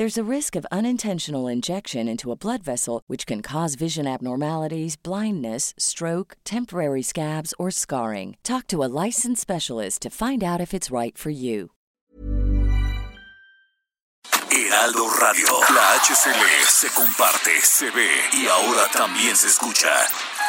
[0.00, 4.96] There's a risk of unintentional injection into a blood vessel, which can cause vision abnormalities,
[4.96, 8.38] blindness, stroke, temporary scabs, or scarring.
[8.42, 11.72] Talk to a licensed specialist to find out if it's right for you.
[14.50, 20.39] Heraldo Radio, la HCL se comparte, se ve y ahora también se escucha.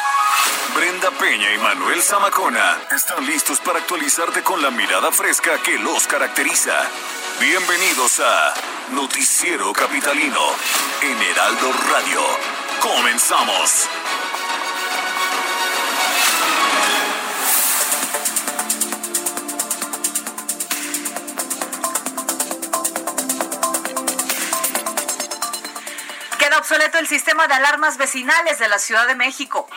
[0.74, 6.06] Brenda Peña y Manuel Zamacona están listos para actualizarte con la mirada fresca que los
[6.06, 6.72] caracteriza.
[7.40, 8.54] Bienvenidos a
[8.92, 10.40] Noticiero Capitalino
[11.02, 12.20] en Heraldo Radio.
[12.80, 13.88] Comenzamos.
[26.38, 29.68] Queda obsoleto el sistema de alarmas vecinales de la Ciudad de México.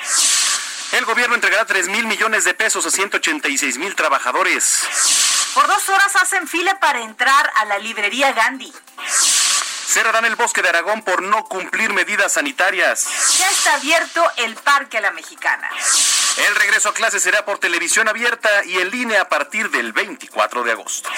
[0.95, 4.79] El gobierno entregará 3 mil millones de pesos a 186 mil trabajadores.
[5.53, 8.71] Por dos horas hacen fila para entrar a la librería Gandhi.
[9.87, 13.09] Cerrarán el bosque de Aragón por no cumplir medidas sanitarias.
[13.37, 15.69] Ya está abierto el Parque a la Mexicana.
[16.47, 20.63] El regreso a clases será por televisión abierta y en línea a partir del 24
[20.63, 21.09] de agosto.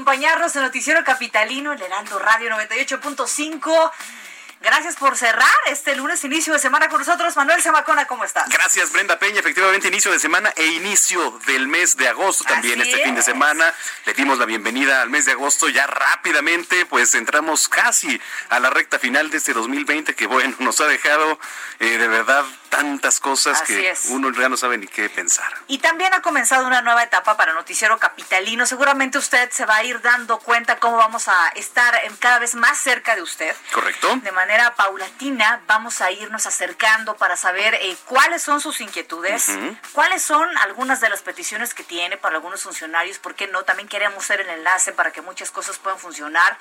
[0.00, 3.92] Acompañarnos en Noticiero Capitalino, el Heraldo Radio 98.5.
[4.62, 7.36] Gracias por cerrar este lunes, inicio de semana con nosotros.
[7.36, 8.48] Manuel Zamacona, ¿cómo estás?
[8.48, 9.40] Gracias, Brenda Peña.
[9.40, 13.20] Efectivamente, inicio de semana e inicio del mes de agosto también Así este fin de
[13.20, 13.74] semana.
[14.06, 18.18] Le dimos la bienvenida al mes de agosto ya rápidamente, pues entramos casi
[18.48, 21.38] a la recta final de este 2020 que, bueno, nos ha dejado
[21.78, 24.06] eh, de verdad tantas cosas Así que es.
[24.06, 25.52] uno ya no sabe ni qué pensar.
[25.66, 28.64] Y también ha comenzado una nueva etapa para Noticiero Capitalino.
[28.64, 32.54] Seguramente usted se va a ir dando cuenta cómo vamos a estar eh, cada vez
[32.54, 33.54] más cerca de usted.
[33.72, 34.16] ¿Correcto?
[34.22, 39.50] De manera paulatina vamos a irnos acercando para saber eh, cuáles son sus inquietudes,
[39.92, 43.88] cuáles son algunas de las peticiones que tiene para algunos funcionarios, por qué no, también
[43.88, 46.56] queremos ser el enlace para que muchas cosas puedan funcionar.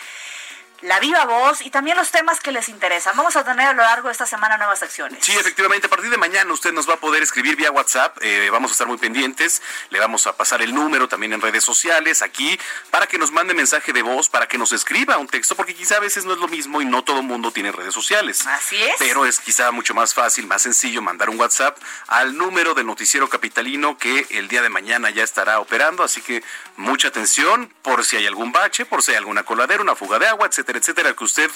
[0.81, 3.15] La viva voz y también los temas que les interesan.
[3.17, 5.23] Vamos a tener a lo largo de esta semana nuevas acciones.
[5.23, 8.49] Sí, efectivamente, a partir de mañana usted nos va a poder escribir vía WhatsApp, eh,
[8.49, 12.21] vamos a estar muy pendientes, le vamos a pasar el número también en redes sociales
[12.21, 12.57] aquí
[12.91, 15.97] para que nos mande mensaje de voz, para que nos escriba un texto, porque quizá
[15.97, 18.45] a veces no es lo mismo y no todo el mundo tiene redes sociales.
[18.47, 18.95] Así es.
[18.99, 23.27] Pero es quizá mucho más fácil, más sencillo mandar un WhatsApp al número del noticiero
[23.27, 26.43] capitalino que el día de mañana ya estará operando, así que
[26.77, 30.27] mucha atención por si hay algún bache, por si hay alguna coladera, una fuga de
[30.27, 31.49] agua, etcétera, etcétera, que usted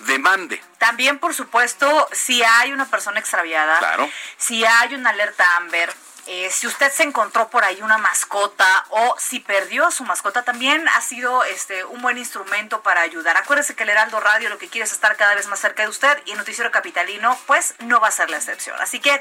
[0.00, 0.62] demande.
[0.78, 4.10] También, por supuesto, si hay una persona extraviada, Claro.
[4.36, 5.92] si hay una alerta Amber,
[6.26, 10.42] eh, si usted se encontró por ahí una mascota o si perdió a su mascota,
[10.44, 13.36] también ha sido este un buen instrumento para ayudar.
[13.36, 15.88] Acuérdese que el Heraldo Radio lo que quiere es estar cada vez más cerca de
[15.88, 18.76] usted y el Noticiero Capitalino, pues no va a ser la excepción.
[18.80, 19.20] Así que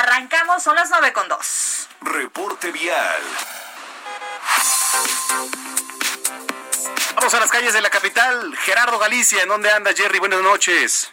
[0.00, 1.88] arrancamos, son las nueve con dos.
[2.02, 3.22] Reporte vial.
[7.14, 8.56] Vamos a las calles de la capital.
[8.58, 10.18] Gerardo Galicia, ¿en dónde anda Jerry?
[10.18, 11.12] Buenas noches.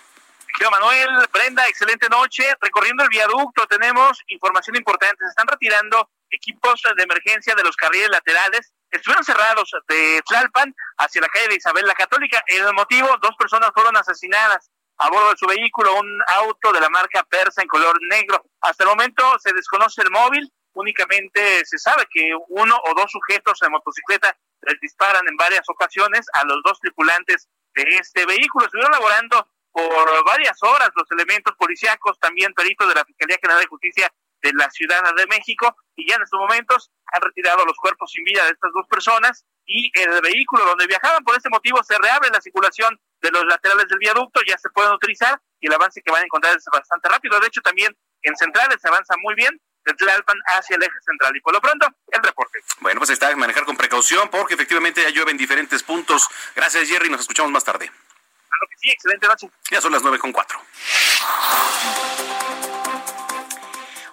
[0.55, 2.43] Querido Manuel, Brenda, excelente noche.
[2.59, 5.23] Recorriendo el viaducto tenemos información importante.
[5.23, 8.73] Se están retirando equipos de emergencia de los carriles laterales.
[8.89, 12.43] Estuvieron cerrados de Tlalpan hacia la calle de Isabel la Católica.
[12.47, 16.89] El motivo, dos personas fueron asesinadas a bordo de su vehículo, un auto de la
[16.89, 18.43] marca Persa en color negro.
[18.61, 20.51] Hasta el momento se desconoce el móvil.
[20.79, 26.25] Únicamente se sabe que uno o dos sujetos en motocicleta les disparan en varias ocasiones
[26.31, 28.65] a los dos tripulantes de este vehículo.
[28.65, 33.67] Estuvieron laborando por varias horas los elementos policíacos, también peritos de la Fiscalía General de
[33.67, 38.09] Justicia de la Ciudad de México, y ya en estos momentos han retirado los cuerpos
[38.13, 41.25] sin vida de estas dos personas y el vehículo donde viajaban.
[41.25, 44.93] Por este motivo se reabre la circulación de los laterales del viaducto, ya se pueden
[44.93, 47.37] utilizar y el avance que van a encontrar es bastante rápido.
[47.41, 51.35] De hecho, también en centrales se avanza muy bien de Tlalpan hacia el eje central.
[51.35, 52.59] Y por lo pronto, el reporte.
[52.79, 56.27] Bueno, pues está manejar con precaución porque efectivamente ya llueve en diferentes puntos.
[56.55, 57.09] Gracias, Jerry.
[57.09, 57.87] Nos escuchamos más tarde.
[57.87, 59.49] Claro que sí, excelente noche.
[59.69, 60.59] Ya son las nueve con cuatro.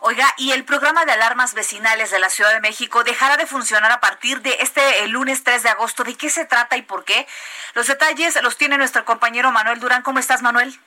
[0.08, 3.90] Oiga, y el programa de alarmas vecinales de la Ciudad de México dejará de funcionar
[3.90, 6.04] a partir de este el lunes 3 de agosto.
[6.04, 7.26] ¿De qué se trata y por qué?
[7.74, 10.02] Los detalles los tiene nuestro compañero Manuel Durán.
[10.02, 10.78] ¿Cómo estás, Manuel?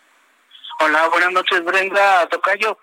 [0.80, 2.80] Hola, buenas noches, Brenda Tocayo.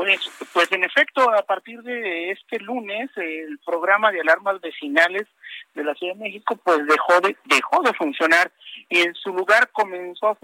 [0.00, 0.18] Pues,
[0.54, 5.26] pues en efecto, a partir de este lunes, el programa de alarmas vecinales
[5.74, 8.50] de la Ciudad de México, pues dejó de dejó de funcionar.
[8.88, 10.36] Y en su lugar comenzó a,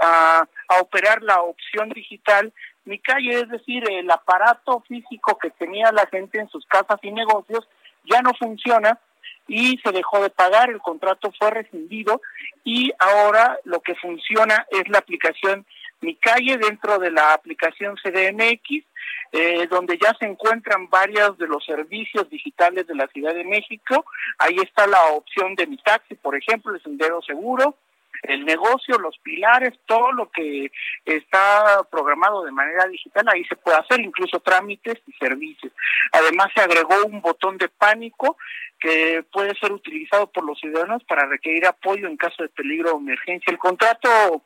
[0.00, 2.52] a, a operar la opción digital
[2.84, 7.12] Mi Calle, es decir, el aparato físico que tenía la gente en sus casas y
[7.12, 7.68] negocios
[8.04, 8.98] ya no funciona
[9.46, 12.20] y se dejó de pagar, el contrato fue rescindido
[12.64, 15.64] y ahora lo que funciona es la aplicación
[16.04, 18.84] Mi Calle dentro de la aplicación CDMX,
[19.32, 24.04] eh, donde ya se encuentran varios de los servicios digitales de la Ciudad de México.
[24.38, 27.76] Ahí está la opción de Mi Taxi, por ejemplo, el Sendero Seguro,
[28.22, 30.70] el negocio, los pilares, todo lo que
[31.04, 35.72] está programado de manera digital, ahí se puede hacer, incluso trámites y servicios.
[36.12, 38.36] Además se agregó un botón de pánico
[38.78, 43.00] que puede ser utilizado por los ciudadanos para requerir apoyo en caso de peligro o
[43.00, 43.50] emergencia.
[43.50, 44.42] El contrato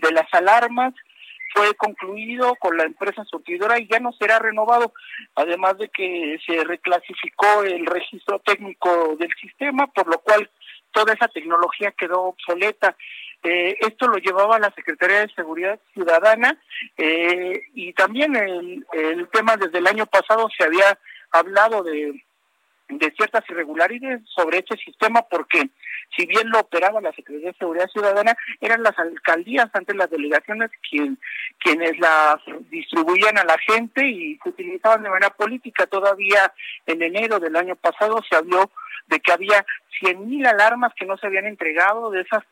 [0.00, 0.94] de las alarmas
[1.54, 4.92] fue concluido con la empresa surtidora y ya no será renovado,
[5.34, 10.50] además de que se reclasificó el registro técnico del sistema, por lo cual
[10.92, 12.96] toda esa tecnología quedó obsoleta.
[13.42, 16.58] Eh, esto lo llevaba la Secretaría de Seguridad Ciudadana
[16.96, 20.98] eh, y también el, el tema desde el año pasado se había
[21.32, 22.24] hablado de
[22.88, 25.70] de ciertas irregularidades sobre este sistema porque
[26.16, 30.70] si bien lo operaba la Secretaría de Seguridad Ciudadana, eran las alcaldías ante las delegaciones
[30.88, 31.18] quien,
[31.58, 32.36] quienes las
[32.70, 35.86] distribuían a la gente y se utilizaban de manera política.
[35.86, 36.52] Todavía
[36.86, 38.70] en enero del año pasado se habló
[39.06, 39.64] de que había
[39.98, 42.44] cien mil alarmas que no se habían entregado, de esas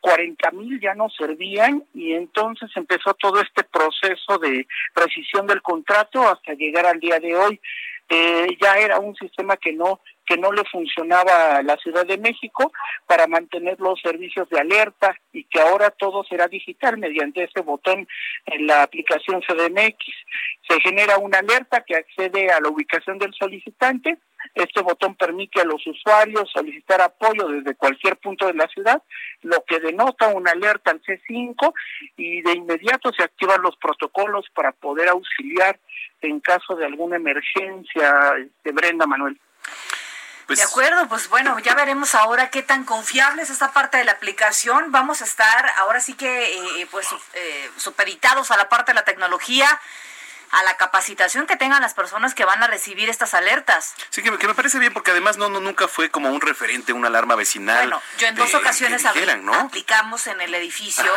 [0.00, 6.26] 40 mil ya no servían y entonces empezó todo este proceso de rescisión del contrato
[6.26, 7.60] hasta llegar al día de hoy
[8.10, 12.16] eh, ya era un sistema que no que no le funcionaba a la Ciudad de
[12.16, 12.72] México
[13.06, 18.06] para mantener los servicios de alerta y que ahora todo será digital mediante ese botón
[18.46, 19.98] en la aplicación CDMX.
[20.68, 24.18] Se genera una alerta que accede a la ubicación del solicitante.
[24.54, 29.02] Este botón permite a los usuarios solicitar apoyo desde cualquier punto de la ciudad,
[29.42, 31.74] lo que denota una alerta al C5
[32.16, 35.80] y de inmediato se activan los protocolos para poder auxiliar
[36.28, 39.38] en caso de alguna emergencia de este, Brenda Manuel.
[40.46, 44.04] Pues de acuerdo, pues bueno, ya veremos ahora qué tan confiable es esta parte de
[44.04, 44.90] la aplicación.
[44.90, 49.04] Vamos a estar ahora sí que eh, pues eh, superitados a la parte de la
[49.04, 49.80] tecnología
[50.50, 53.94] a la capacitación que tengan las personas que van a recibir estas alertas.
[54.10, 57.06] Sí, que, me parece bien porque además no, no nunca fue como un referente, una
[57.06, 57.76] alarma vecinal.
[57.76, 61.12] Bueno, yo en dos ocasiones aplicamos en el edificio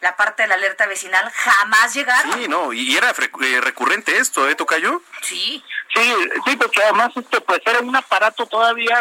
[0.00, 2.32] la parte de la alerta vecinal jamás llegaron.
[2.34, 5.02] Sí, no, y era eh, recurrente esto, ¿eh, Tocayo?
[5.22, 5.62] Sí.
[5.94, 6.14] Sí,
[6.44, 9.00] sí, porque además este pues era un aparato todavía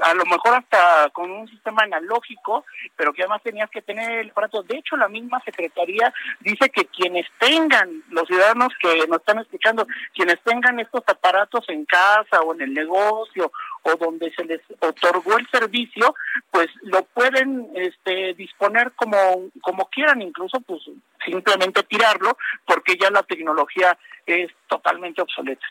[0.00, 2.64] a lo mejor hasta con un sistema analógico,
[2.96, 4.62] pero que además tenías que tener el aparato.
[4.62, 9.86] De hecho, la misma Secretaría dice que quienes tengan, los ciudadanos que nos están escuchando,
[10.14, 13.52] quienes tengan estos aparatos en casa o en el negocio
[13.82, 16.14] o donde se les otorgó el servicio,
[16.50, 19.16] pues lo pueden este, disponer como,
[19.60, 20.82] como quieran, incluso pues
[21.24, 25.66] simplemente tirarlo, porque ya la tecnología es totalmente obsoleta.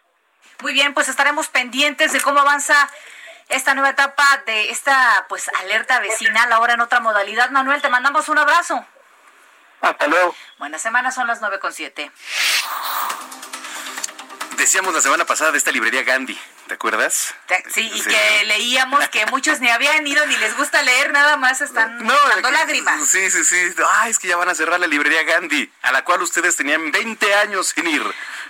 [0.62, 2.76] Muy bien, pues estaremos pendientes de cómo avanza
[3.52, 7.50] esta nueva etapa de esta pues alerta vecinal ahora en otra modalidad.
[7.52, 8.86] Manuel, te mandamos un abrazo.
[9.82, 10.36] Hasta luego.
[10.58, 12.12] Buenas semanas, son las nueve con siete.
[14.58, 16.40] Decíamos la semana pasada de esta librería Gandhi,
[16.72, 17.36] ¿te acuerdas?
[17.68, 21.60] Sí, y que leíamos que muchos ni habían ido ni les gusta leer, nada más
[21.60, 23.06] están dando lágrimas.
[23.10, 23.58] Sí, sí, sí.
[24.00, 26.90] Ay, es que ya van a cerrar la librería Gandhi, a la cual ustedes tenían
[26.90, 28.02] 20 años sin ir.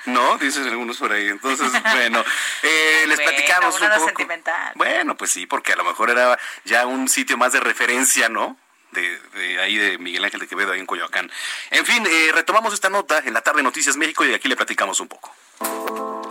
[0.05, 0.37] ¿no?
[0.37, 1.29] Dicen algunos por ahí.
[1.29, 2.23] Entonces, bueno,
[2.61, 4.05] eh, les platicamos un poco.
[4.05, 4.73] Sentimental.
[4.75, 8.55] Bueno, pues sí, porque a lo mejor era ya un sitio más de referencia, ¿no?
[8.91, 9.19] De,
[9.61, 11.31] ahí de Miguel Ángel de Quevedo, ahí en Coyoacán.
[11.71, 14.99] En fin, eh, retomamos esta nota en la tarde Noticias México y aquí le platicamos
[14.99, 15.33] un poco.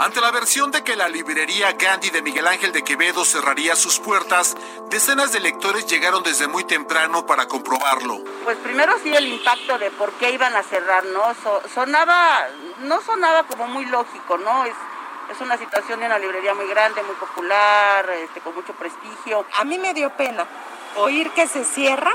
[0.00, 4.00] Ante la versión de que la librería Gandhi de Miguel Ángel de Quevedo cerraría sus
[4.00, 4.56] puertas,
[4.88, 8.24] decenas de lectores llegaron desde muy temprano para comprobarlo.
[8.42, 11.20] Pues primero sí el impacto de por qué iban a cerrar, ¿no?
[11.74, 12.46] sonaba,
[12.78, 14.64] no sonaba como muy lógico, ¿no?
[14.64, 14.72] Es,
[15.32, 19.44] es una situación de una librería muy grande, muy popular, este, con mucho prestigio.
[19.58, 20.46] A mí me dio pena
[20.96, 22.14] oír que se cierra.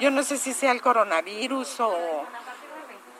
[0.00, 2.26] Yo no sé si sea el coronavirus o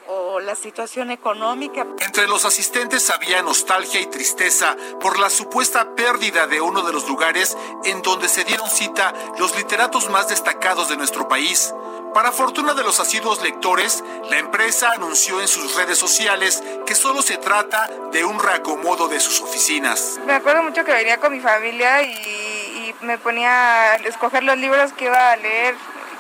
[0.09, 1.87] o la situación económica.
[2.01, 7.09] Entre los asistentes había nostalgia y tristeza por la supuesta pérdida de uno de los
[7.09, 11.75] lugares en donde se dieron cita los literatos más destacados de nuestro país.
[12.15, 17.23] Para fortuna de los asiduos lectores, la empresa anunció en sus redes sociales que solo
[17.23, 20.21] se trata de un reacomodo de sus oficinas.
[20.27, 24.59] Me acuerdo mucho que venía con mi familia y, y me ponía a escoger los
[24.59, 25.75] libros que iba a leer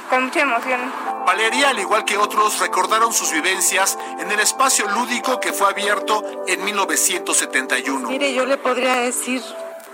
[0.08, 1.12] con mucha emoción.
[1.26, 6.22] Valeria, al igual que otros, recordaron sus vivencias en el espacio lúdico que fue abierto
[6.46, 8.08] en 1971.
[8.08, 9.42] Mire, yo le podría decir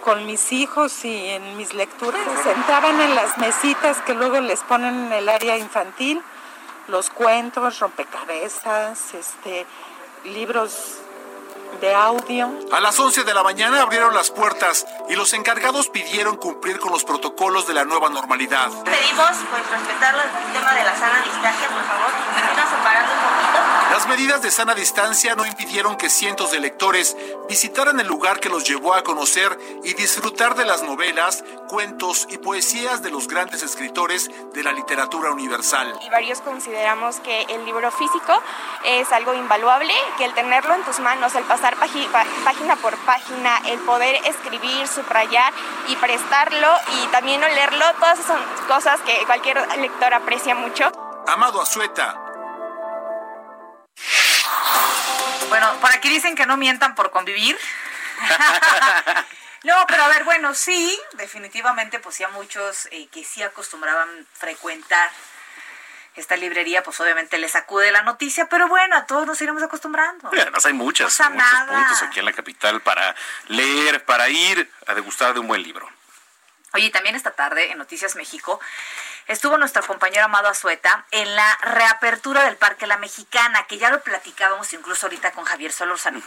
[0.04, 2.20] con mis hijos y en mis lecturas.
[2.38, 6.22] Se sentaban en las mesitas que luego les ponen en el área infantil,
[6.86, 9.66] los cuentos, rompecabezas, este,
[10.24, 10.98] libros
[11.80, 12.50] de audio.
[12.72, 16.92] A las 11 de la mañana abrieron las puertas y los encargados pidieron cumplir con
[16.92, 18.68] los protocolos de la nueva normalidad.
[18.84, 22.10] Pedimos pues respetar el tema de la sana distancia, por favor,
[22.70, 23.58] separando un poquito.
[23.92, 27.16] Las medidas de sana distancia no impidieron que cientos de lectores
[27.48, 32.38] visitaran el lugar que los llevó a conocer y disfrutar de las novelas, cuentos y
[32.38, 35.96] poesías de los grandes escritores de la literatura universal.
[36.04, 38.42] Y varios consideramos que el libro físico
[38.84, 43.78] es algo invaluable, que el tenerlo en tus manos, el pasar página por página, el
[43.80, 45.52] poder escribir, subrayar
[45.88, 50.90] y prestarlo y también olerlo, todas son cosas que cualquier lector aprecia mucho.
[51.28, 52.24] Amado Azueta,
[55.48, 57.58] Bueno, por aquí dicen que no mientan por convivir.
[59.64, 65.10] no, pero a ver, bueno, sí, definitivamente, pues ya muchos eh, que sí acostumbraban frecuentar
[66.14, 70.30] esta librería, pues obviamente les sacude la noticia, pero bueno, a todos nos iremos acostumbrando.
[70.32, 73.14] además hay muchas, muchos puntos aquí en la capital para
[73.46, 75.88] leer, para ir a degustar de un buen libro.
[76.74, 78.60] Oye, también esta tarde en Noticias México
[79.26, 84.02] estuvo nuestro compañero Amado Azueta en la reapertura del Parque La Mexicana, que ya lo
[84.02, 86.20] platicábamos incluso ahorita con Javier Solorzano.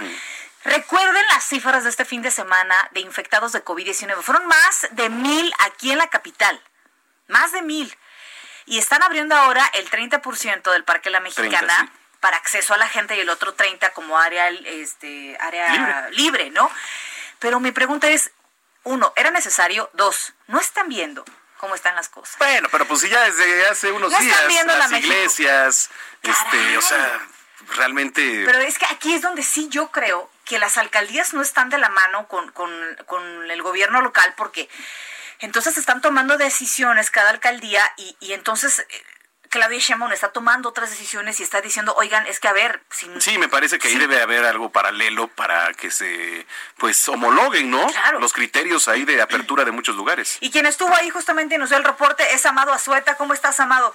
[0.64, 4.22] Recuerden las cifras de este fin de semana de infectados de COVID-19.
[4.22, 6.62] Fueron más de mil aquí en la capital.
[7.28, 7.96] Más de mil.
[8.66, 11.92] Y están abriendo ahora el 30% del Parque La Mexicana.
[12.20, 16.12] para acceso a la gente y el otro 30 como área este área libre.
[16.12, 16.72] libre, ¿no?
[17.40, 18.32] Pero mi pregunta es,
[18.84, 19.90] uno, ¿era necesario?
[19.94, 21.24] Dos, ¿no están viendo
[21.62, 22.38] cómo están las cosas.
[22.40, 25.92] Bueno, pero pues ya desde hace unos días las iglesias,
[26.24, 27.22] este, o sea,
[27.76, 28.44] realmente...
[28.48, 31.78] Pero es que aquí es donde sí yo creo que las alcaldías no están de
[31.78, 32.72] la mano con, con,
[33.06, 34.68] con el gobierno local porque
[35.38, 39.06] entonces están tomando decisiones cada alcaldía y, y entonces eh,
[39.52, 42.82] Claudia Sheinbaum está tomando otras decisiones y está diciendo, oigan, es que a ver...
[43.20, 47.86] Sí, me parece que ahí debe haber algo paralelo para que se, pues, homologuen, ¿no?
[47.88, 48.22] Claro.
[48.22, 50.38] Los criterios ahí de apertura de muchos lugares.
[50.40, 53.18] Y quien estuvo ahí justamente y nos dio el reporte es Amado Azueta.
[53.18, 53.94] ¿Cómo estás, Amado?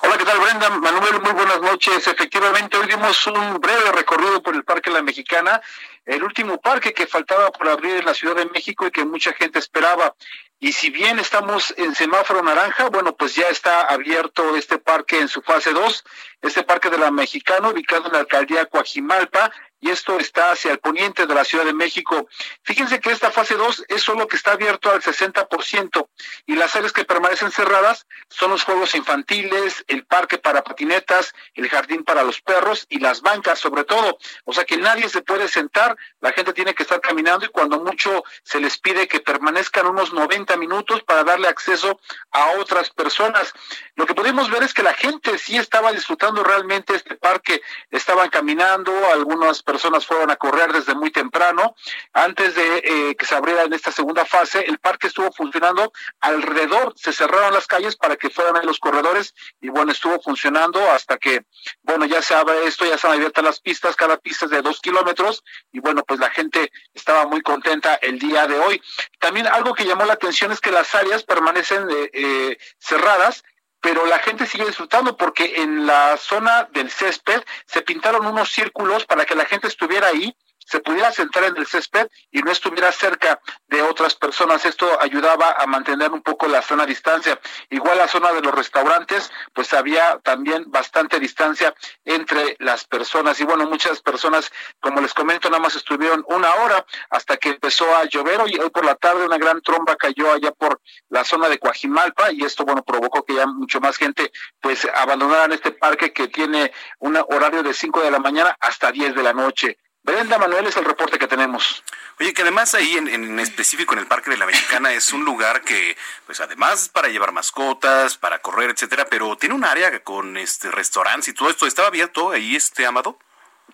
[0.00, 0.70] Hola, ¿qué tal Brenda?
[0.70, 2.06] Manuel, muy buenas noches.
[2.06, 5.60] Efectivamente, hoy dimos un breve recorrido por el Parque La Mexicana,
[6.06, 9.34] el último parque que faltaba por abrir en la Ciudad de México y que mucha
[9.34, 10.14] gente esperaba.
[10.62, 15.28] Y si bien estamos en semáforo naranja, bueno, pues ya está abierto este parque en
[15.28, 16.04] su fase 2,
[16.42, 20.78] este parque de la Mexicana, ubicado en la alcaldía Coajimalpa, y esto está hacia el
[20.78, 22.28] poniente de la Ciudad de México.
[22.62, 26.08] Fíjense que esta fase 2 es solo que está abierto al 60%
[26.46, 31.68] y las áreas que permanecen cerradas son los juegos infantiles, el parque para patinetas, el
[31.68, 34.18] jardín para los perros y las bancas sobre todo.
[34.44, 37.80] O sea que nadie se puede sentar, la gente tiene que estar caminando y cuando
[37.80, 41.98] mucho se les pide que permanezcan unos 90 minutos para darle acceso
[42.32, 43.54] a otras personas.
[43.94, 47.60] Lo que pudimos ver es que la gente sí estaba disfrutando realmente este parque,
[47.90, 51.74] estaban caminando, algunas personas fueron a correr desde muy temprano.
[52.12, 56.94] Antes de eh, que se abriera en esta segunda fase, el parque estuvo funcionando alrededor,
[56.96, 61.44] se cerraron las calles para que fueran los corredores y bueno, estuvo funcionando hasta que,
[61.82, 64.80] bueno, ya se abre esto, ya han abiertas las pistas, cada pista es de dos
[64.80, 68.82] kilómetros y bueno, pues la gente estaba muy contenta el día de hoy.
[69.18, 73.44] También algo que llamó la atención es que las áreas permanecen eh, eh cerradas
[73.80, 79.06] pero la gente sigue disfrutando porque en la zona del césped se pintaron unos círculos
[79.06, 80.34] para que la gente estuviera ahí
[80.70, 84.64] se pudiera sentar en el césped y no estuviera cerca de otras personas.
[84.64, 87.40] Esto ayudaba a mantener un poco la sana distancia.
[87.70, 91.74] Igual la zona de los restaurantes, pues había también bastante distancia
[92.04, 93.40] entre las personas.
[93.40, 97.92] Y bueno, muchas personas, como les comento, nada más estuvieron una hora hasta que empezó
[97.96, 98.40] a llover.
[98.40, 102.30] Hoy, hoy por la tarde una gran tromba cayó allá por la zona de Coajimalpa
[102.30, 106.72] y esto, bueno, provocó que ya mucho más gente pues abandonaran este parque que tiene
[107.00, 110.76] un horario de 5 de la mañana hasta 10 de la noche Brenda Manuel es
[110.76, 111.82] el reporte que tenemos.
[112.18, 115.24] Oye, que además ahí en, en, específico en el Parque de la Mexicana es un
[115.24, 120.36] lugar que, pues además para llevar mascotas, para correr, etcétera, pero tiene un área con
[120.36, 121.66] este restaurantes y todo esto.
[121.66, 123.18] ¿Estaba abierto ahí, este Amado?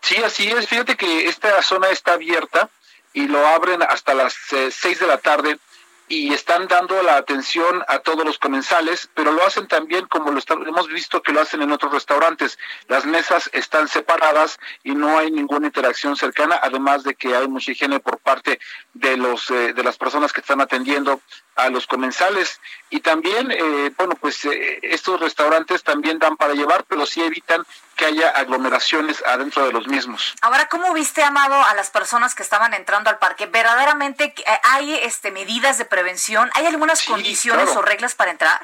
[0.03, 0.69] Sí, así es.
[0.69, 2.69] Fíjate que esta zona está abierta
[3.13, 5.59] y lo abren hasta las eh, seis de la tarde
[6.09, 10.41] y están dando la atención a todos los comensales, pero lo hacen también como lo
[10.67, 12.59] hemos visto que lo hacen en otros restaurantes.
[12.89, 17.73] Las mesas están separadas y no hay ninguna interacción cercana, además de que hay mucha
[17.73, 18.61] higiene por parte
[18.95, 21.21] de los eh, de las personas que están atendiendo
[21.57, 22.61] a los comensales
[22.91, 27.67] y también eh, bueno pues eh, estos restaurantes también dan para llevar pero sí evitan
[27.97, 30.35] que haya aglomeraciones adentro de los mismos.
[30.43, 33.47] Ahora, ¿cómo viste, Amado, a las personas que estaban entrando al parque?
[33.47, 34.35] ¿Verdaderamente
[34.65, 36.51] hay este, medidas de prevención?
[36.55, 38.61] ¿Hay algunas condiciones o reglas para entrar?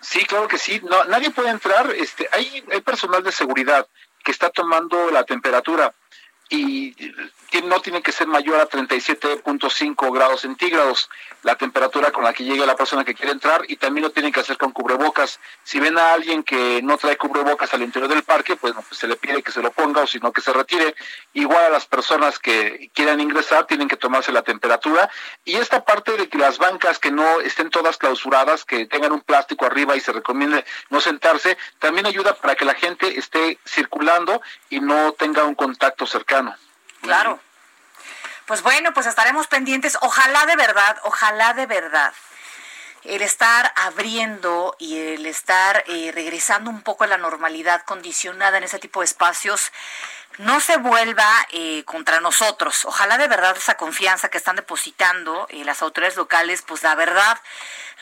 [0.00, 0.80] Sí, claro que sí.
[0.82, 1.90] No, nadie puede entrar.
[1.92, 3.86] Este, hay, hay personal de seguridad
[4.24, 5.94] que está tomando la temperatura
[6.52, 6.94] y
[7.60, 11.08] no tiene que ser mayor a 37.5 grados centígrados
[11.42, 14.32] la temperatura con la que llegue la persona que quiere entrar y también lo tienen
[14.32, 15.40] que hacer con cubrebocas.
[15.64, 19.08] Si ven a alguien que no trae cubrebocas al interior del parque, pues, pues se
[19.08, 20.94] le pide que se lo ponga o si no que se retire.
[21.32, 25.10] Igual a las personas que quieran ingresar tienen que tomarse la temperatura
[25.44, 29.20] y esta parte de que las bancas que no estén todas clausuradas, que tengan un
[29.20, 34.40] plástico arriba y se recomiende no sentarse, también ayuda para que la gente esté circulando
[34.70, 36.41] y no tenga un contacto cercano.
[37.00, 37.40] Claro.
[38.46, 39.96] Pues bueno, pues estaremos pendientes.
[40.00, 42.12] Ojalá de verdad, ojalá de verdad
[43.04, 48.64] el estar abriendo y el estar eh, regresando un poco a la normalidad condicionada en
[48.64, 49.72] ese tipo de espacios
[50.38, 52.84] no se vuelva eh, contra nosotros.
[52.84, 57.38] Ojalá de verdad esa confianza que están depositando eh, las autoridades locales, pues la verdad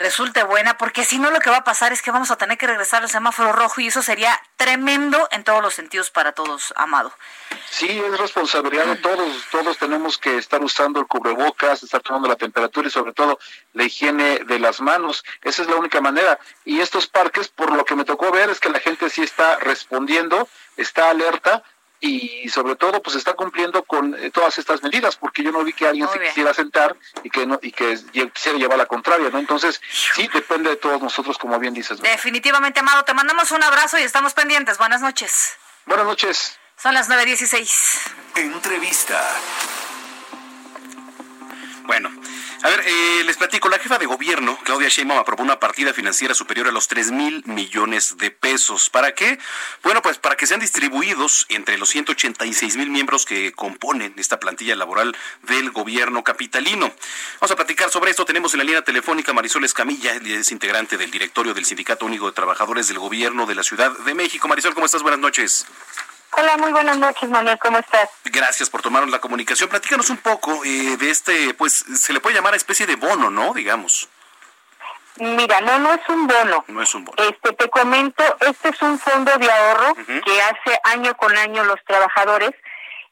[0.01, 2.57] resulte buena, porque si no lo que va a pasar es que vamos a tener
[2.57, 6.73] que regresar al semáforo rojo y eso sería tremendo en todos los sentidos para todos,
[6.75, 7.13] Amado.
[7.69, 12.37] Sí, es responsabilidad de todos, todos tenemos que estar usando el cubrebocas, estar tomando la
[12.37, 13.39] temperatura y sobre todo
[13.75, 16.41] la higiene de las manos, esa es la única manera.
[16.65, 19.57] Y estos parques, por lo que me tocó ver, es que la gente sí está
[19.59, 21.63] respondiendo, está alerta,
[22.01, 25.73] y sobre todo pues está cumpliendo con eh, todas estas medidas porque yo no vi
[25.73, 27.99] que alguien se quisiera sentar y que no y que
[28.33, 29.81] quisiera llevar la contraria no entonces
[30.15, 34.03] sí depende de todos nosotros como bien dices definitivamente amado te mandamos un abrazo y
[34.03, 34.79] estamos pendientes.
[34.79, 35.57] Buenas noches.
[35.87, 36.59] Buenas noches.
[36.77, 39.21] Son las 9.16 entrevista.
[41.85, 42.20] Bueno
[42.63, 46.35] a ver, eh, les platico, la jefa de gobierno, Claudia Sheinbaum, aprobó una partida financiera
[46.35, 48.91] superior a los 3 mil millones de pesos.
[48.91, 49.39] ¿Para qué?
[49.83, 54.77] Bueno, pues para que sean distribuidos entre los 186 mil miembros que componen esta plantilla
[54.77, 56.93] laboral del gobierno capitalino.
[57.41, 58.27] Vamos a platicar sobre esto.
[58.27, 62.33] Tenemos en la línea telefónica Marisol Escamilla, es integrante del directorio del Sindicato Único de
[62.33, 64.49] Trabajadores del Gobierno de la Ciudad de México.
[64.49, 65.03] Marisol, ¿cómo estás?
[65.03, 65.67] Buenas noches.
[66.33, 68.09] Hola, muy buenas noches, Manuel, ¿cómo estás?
[68.25, 69.69] Gracias por tomarnos la comunicación.
[69.69, 73.53] Platícanos un poco eh, de este, pues se le puede llamar especie de bono, ¿no?
[73.53, 74.09] Digamos.
[75.17, 76.65] Mira, no, no es un bono.
[76.69, 77.23] No es un bono.
[77.23, 81.83] Este, te comento, este es un fondo de ahorro que hace año con año los
[81.85, 82.53] trabajadores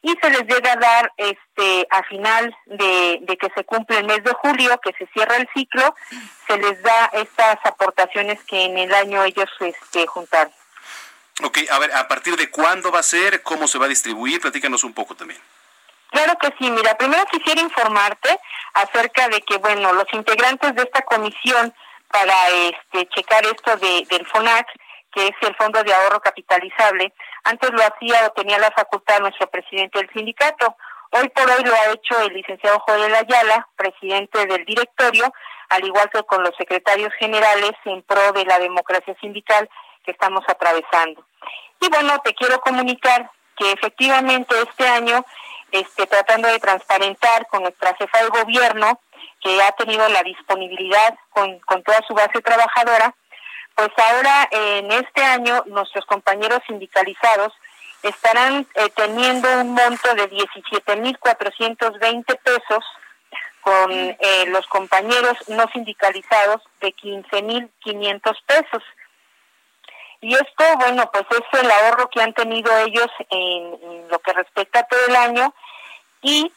[0.01, 4.05] y se les llega a dar este a final de, de que se cumple el
[4.05, 5.93] mes de julio, que se cierra el ciclo,
[6.47, 10.53] se les da estas aportaciones que en el año ellos este, juntaron.
[11.43, 13.41] Ok, a ver, ¿a partir de cuándo va a ser?
[13.43, 14.41] ¿Cómo se va a distribuir?
[14.41, 15.39] Platícanos un poco también.
[16.11, 18.39] Claro que sí, mira, primero quisiera informarte
[18.73, 21.73] acerca de que, bueno, los integrantes de esta comisión
[22.11, 24.67] para este checar esto de, del FONAC,
[25.13, 29.49] que es el Fondo de Ahorro Capitalizable, antes lo hacía o tenía la facultad nuestro
[29.49, 30.75] presidente del sindicato.
[31.11, 35.31] Hoy por hoy lo ha hecho el licenciado Joel Ayala, presidente del directorio,
[35.69, 39.69] al igual que con los secretarios generales en pro de la democracia sindical
[40.11, 41.25] estamos atravesando.
[41.81, 45.25] Y bueno, te quiero comunicar que efectivamente este año,
[45.71, 48.99] este, tratando de transparentar con nuestra jefa de gobierno,
[49.41, 53.13] que ha tenido la disponibilidad con, con toda su base trabajadora,
[53.75, 57.53] pues ahora en este año nuestros compañeros sindicalizados
[58.03, 62.83] estarán eh, teniendo un monto de 17.420 pesos
[63.61, 68.83] con eh, los compañeros no sindicalizados de 15.500 pesos.
[70.21, 74.79] Y esto, bueno, pues es el ahorro que han tenido ellos en, lo que respecta
[74.79, 75.53] a todo el año
[76.21, 76.51] y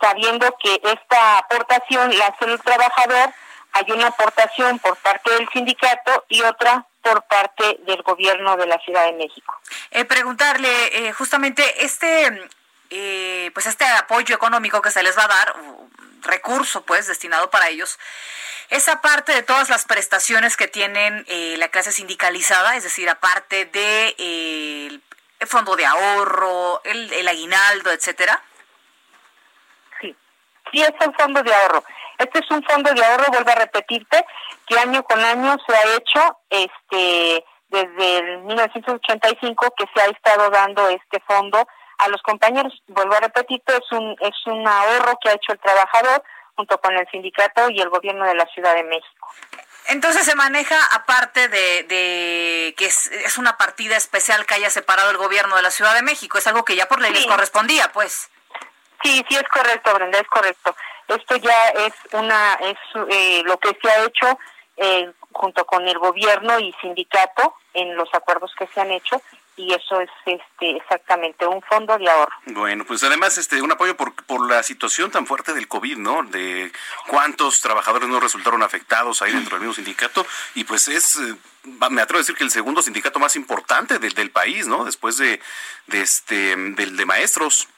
[0.00, 3.32] sabiendo que esta aportación la hace el trabajador,
[3.72, 8.78] hay una aportación por parte del sindicato y otra por parte del gobierno de la
[8.80, 9.54] Ciudad de México.
[9.92, 12.48] Eh, preguntarle, eh, justamente este,
[12.90, 15.54] eh, pues este apoyo económico que se les va a dar,
[16.22, 17.98] recurso pues destinado para ellos,
[18.70, 23.66] esa parte de todas las prestaciones que tienen eh, la clase sindicalizada, es decir, aparte
[23.66, 25.00] de eh,
[25.38, 28.42] el fondo de ahorro, el, aguinaldo, etcétera.
[30.00, 31.84] Sí, es el fondo de ahorro.
[32.18, 34.24] Este es un fondo de ahorro, vuelvo a repetirte,
[34.66, 40.50] que año con año se ha hecho este desde el 1985 que se ha estado
[40.50, 41.66] dando este fondo
[41.98, 42.72] a los compañeros.
[42.88, 46.22] Vuelvo a repetirte, es un es un ahorro que ha hecho el trabajador
[46.54, 49.28] junto con el sindicato y el gobierno de la Ciudad de México.
[49.88, 55.10] Entonces se maneja aparte de, de que es, es, una partida especial que haya separado
[55.10, 57.92] el gobierno de la Ciudad de México, es algo que ya por ley les correspondía,
[57.92, 58.28] pues.
[59.02, 60.74] Sí, sí es correcto, Brenda, es correcto.
[61.06, 62.76] Esto ya es una es
[63.10, 64.38] eh, lo que se ha hecho
[64.76, 69.20] eh, junto con el gobierno y sindicato en los acuerdos que se han hecho
[69.56, 72.34] y eso es este exactamente un fondo de ahorro.
[72.46, 76.22] Bueno, pues además este un apoyo por, por la situación tan fuerte del COVID, ¿no?
[76.24, 76.70] De
[77.08, 81.34] cuántos trabajadores no resultaron afectados ahí dentro del mismo sindicato y pues es eh,
[81.90, 84.84] me atrevo a decir que el segundo sindicato más importante del, del país, ¿no?
[84.84, 85.40] Después de,
[85.86, 87.68] de este del de maestros.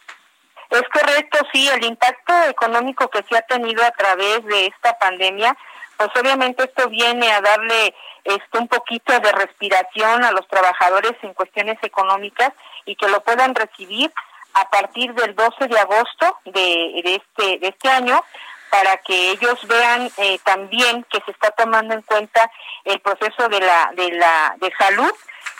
[0.70, 5.56] Es correcto, sí, el impacto económico que se ha tenido a través de esta pandemia,
[5.98, 11.34] pues obviamente esto viene a darle este, un poquito de respiración a los trabajadores en
[11.34, 12.52] cuestiones económicas
[12.86, 14.12] y que lo puedan recibir
[14.54, 18.24] a partir del 12 de agosto de, este, de este año
[18.70, 22.48] para que ellos vean eh, también que se está tomando en cuenta
[22.84, 25.12] el proceso de la de la de salud.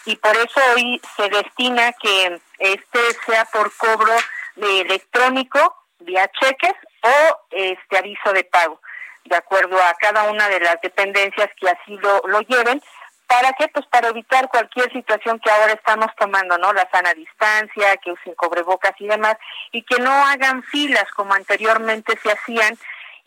[0.05, 4.15] Y por eso hoy se destina que este sea por cobro
[4.57, 8.81] de electrónico vía cheques o este aviso de pago
[9.29, 12.83] de acuerdo a cada una de las dependencias que así lo, lo lleven.
[13.27, 13.69] ¿Para qué?
[13.69, 16.73] Pues para evitar cualquier situación que ahora estamos tomando, ¿no?
[16.73, 19.37] La sana distancia, que usen cobrebocas y demás,
[19.71, 22.79] y que no hagan filas como anteriormente se hacían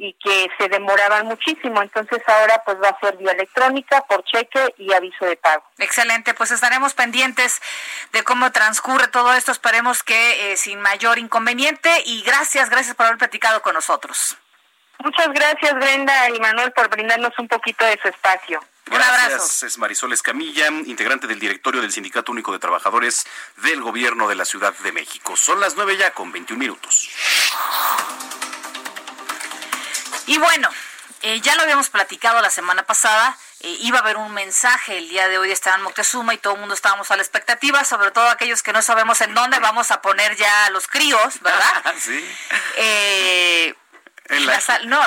[0.02, 1.82] y que se demoraban muchísimo.
[1.84, 5.64] Entonces ahora pues va a ser vía electrónica, por cheque y aviso de pago.
[5.78, 7.62] Excelente, pues estaremos pendientes
[8.12, 9.52] de cómo transcurre todo esto.
[9.52, 14.38] Esperemos que eh, sin mayor inconveniente y gracias, gracias por haber platicado con nosotros.
[15.04, 18.64] Muchas gracias Brenda y Manuel por brindarnos un poquito de su espacio.
[18.92, 19.66] Un abrazo.
[19.66, 23.26] Es Marisol Escamilla, integrante del directorio del Sindicato Único de Trabajadores
[23.58, 25.38] del Gobierno de la Ciudad de México.
[25.38, 27.10] Son las nueve ya con 21 minutos.
[30.28, 30.70] Y bueno,
[31.22, 33.38] eh, ya lo habíamos platicado la semana pasada.
[33.62, 36.56] Eh, iba a haber un mensaje el día de hoy de Esteban Moctezuma y todo
[36.56, 39.92] el mundo estábamos a la expectativa, sobre todo aquellos que no sabemos en dónde vamos
[39.92, 41.96] a poner ya a los críos, ¿verdad?
[42.00, 42.26] sí.
[42.76, 43.76] Eh,
[44.38, 44.62] en la...
[44.62, 45.02] sala, no,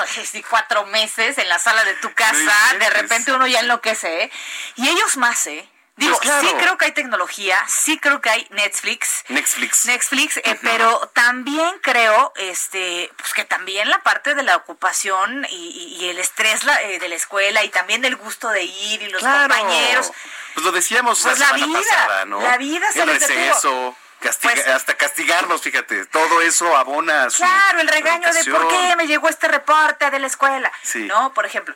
[0.49, 4.31] cuatro meses en la sala de tu casa, de repente uno ya enloquece, ¿eh?
[4.75, 5.69] Y ellos más, ¿eh?
[5.97, 6.45] Digo, Pues claro.
[6.45, 9.23] sí creo que hay tecnología, sí creo que hay Netflix.
[9.29, 9.85] Netflix.
[9.85, 15.55] Netflix, eh, pero también creo, este, pues que también la parte de la ocupación y,
[15.55, 19.03] y- y el estrés la- eh, de la escuela y también del gusto de ir
[19.03, 19.53] y los Claro.
[19.55, 20.11] compañeros.
[20.53, 22.41] Pues lo decíamos Pues la la semana vida, pasada, ¿no?
[22.41, 23.97] la vida se El detuvo.
[24.25, 26.05] Castiga- Pues- hasta castigarnos, fíjate.
[26.07, 30.19] Todo eso abona su Claro, el regaño de por qué me llegó este reporte de
[30.19, 30.71] la escuela.
[30.81, 31.03] Sí.
[31.05, 31.33] ¿No?
[31.33, 31.75] Por ejemplo.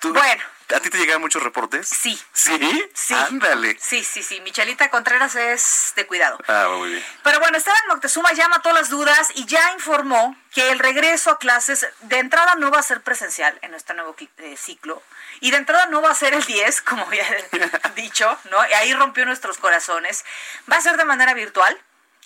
[0.00, 0.42] ¿Tú- Bueno.
[0.74, 1.88] ¿A ti te llegan muchos reportes?
[1.88, 2.18] Sí.
[2.32, 2.88] ¿Sí?
[2.94, 3.14] Sí.
[3.14, 3.76] Ándale.
[3.80, 4.40] Sí, sí, sí.
[4.40, 6.38] Michelita Contreras es de cuidado.
[6.48, 7.04] Ah, muy bien.
[7.22, 11.38] Pero bueno, Esteban Moctezuma ya mató las dudas y ya informó que el regreso a
[11.38, 15.02] clases de entrada no va a ser presencial en este nuevo eh, ciclo
[15.40, 18.56] y de entrada no va a ser el 10, como ya he dicho, ¿no?
[18.68, 20.24] Y ahí rompió nuestros corazones.
[20.70, 21.78] Va a ser de manera virtual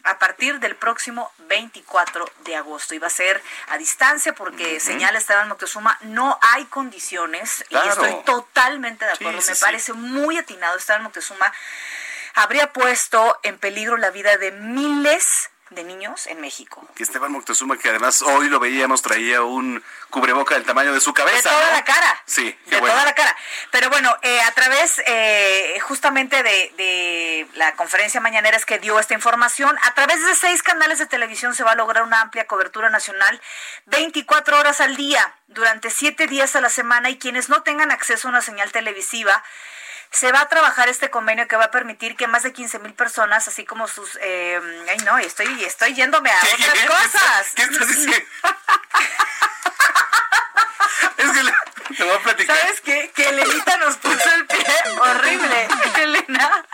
[0.04, 5.18] a partir del próximo 24 de agosto y va a ser a distancia porque señala
[5.18, 7.86] Esteban Moctezuma no hay condiciones Claro.
[7.86, 9.40] y estoy totalmente de acuerdo.
[9.40, 9.64] sí, Me sí.
[9.64, 11.52] parece muy atinado Esteban Moctezuma
[12.34, 16.86] habría puesto en peligro la vida de miles de niños en México.
[16.94, 21.12] Que Esteban Moctezuma, que además hoy lo veíamos, traía un cubreboca del tamaño de su
[21.12, 21.50] cabeza.
[21.50, 21.72] De toda ¿no?
[21.72, 22.22] la cara.
[22.26, 22.94] Sí, qué de bueno.
[22.94, 23.36] toda la cara.
[23.70, 28.98] Pero bueno, eh, a través eh, justamente de, de la conferencia mañanera es que dio
[28.98, 32.46] esta información, a través de seis canales de televisión se va a lograr una amplia
[32.46, 33.40] cobertura nacional
[33.86, 38.28] 24 horas al día, durante siete días a la semana y quienes no tengan acceso
[38.28, 39.42] a una señal televisiva.
[40.10, 42.94] Se va a trabajar este convenio que va a permitir que más de 15 mil
[42.94, 44.16] personas, así como sus...
[44.20, 47.46] eh, ay, no, estoy, estoy yéndome a ¿Qué, otras cosas.
[47.54, 48.16] ¿Qué estás diciendo?
[51.18, 51.52] es que le,
[51.96, 52.56] te voy a platicar.
[52.56, 53.12] ¿Sabes qué?
[53.14, 54.64] Que Elenita nos puso el pie
[55.00, 55.68] horrible.
[55.98, 56.64] Elena.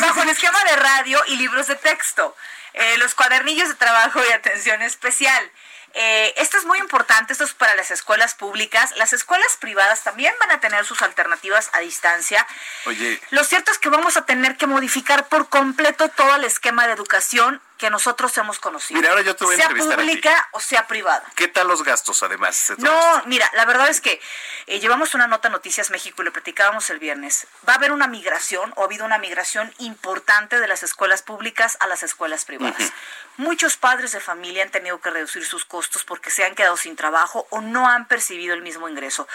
[0.00, 2.36] Bajo el esquema de radio y libros de texto.
[2.74, 5.50] Eh, los cuadernillos de trabajo y atención especial.
[5.94, 8.92] Eh, esto es muy importante, esto es para las escuelas públicas.
[8.96, 12.46] Las escuelas privadas también van a tener sus alternativas a distancia.
[12.86, 16.86] Oye, Lo cierto es que vamos a tener que modificar por completo todo el esquema
[16.86, 19.00] de educación que nosotros hemos conocido.
[19.00, 21.24] Mira, ahora yo te voy a sea a pública o sea privada.
[21.34, 22.72] ¿Qué tal los gastos, además?
[22.78, 23.22] No, esto?
[23.26, 24.20] mira, la verdad es que
[24.68, 27.48] eh, llevamos una nota a Noticias México y le platicábamos el viernes.
[27.68, 31.76] Va a haber una migración o ha habido una migración importante de las escuelas públicas
[31.80, 32.92] a las escuelas privadas.
[33.36, 36.94] Muchos padres de familia han tenido que reducir sus costos porque se han quedado sin
[36.94, 39.26] trabajo o no han percibido el mismo ingreso.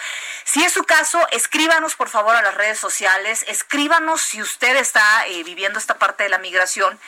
[0.44, 5.26] Si es su caso, escríbanos por favor a las redes sociales, escríbanos si usted está
[5.26, 6.98] eh, viviendo esta parte de la migración.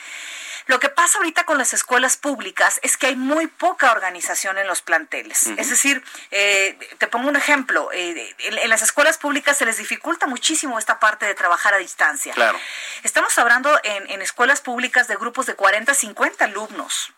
[0.71, 4.67] Lo que pasa ahorita con las escuelas públicas es que hay muy poca organización en
[4.67, 5.47] los planteles.
[5.57, 9.75] Es decir, eh, te pongo un ejemplo, eh, en, en las escuelas públicas se les
[9.75, 12.33] dificulta muchísimo esta parte de trabajar a distancia.
[12.33, 12.57] Claro.
[13.03, 17.11] Estamos hablando en, en escuelas públicas de grupos de 40, 50 alumnos.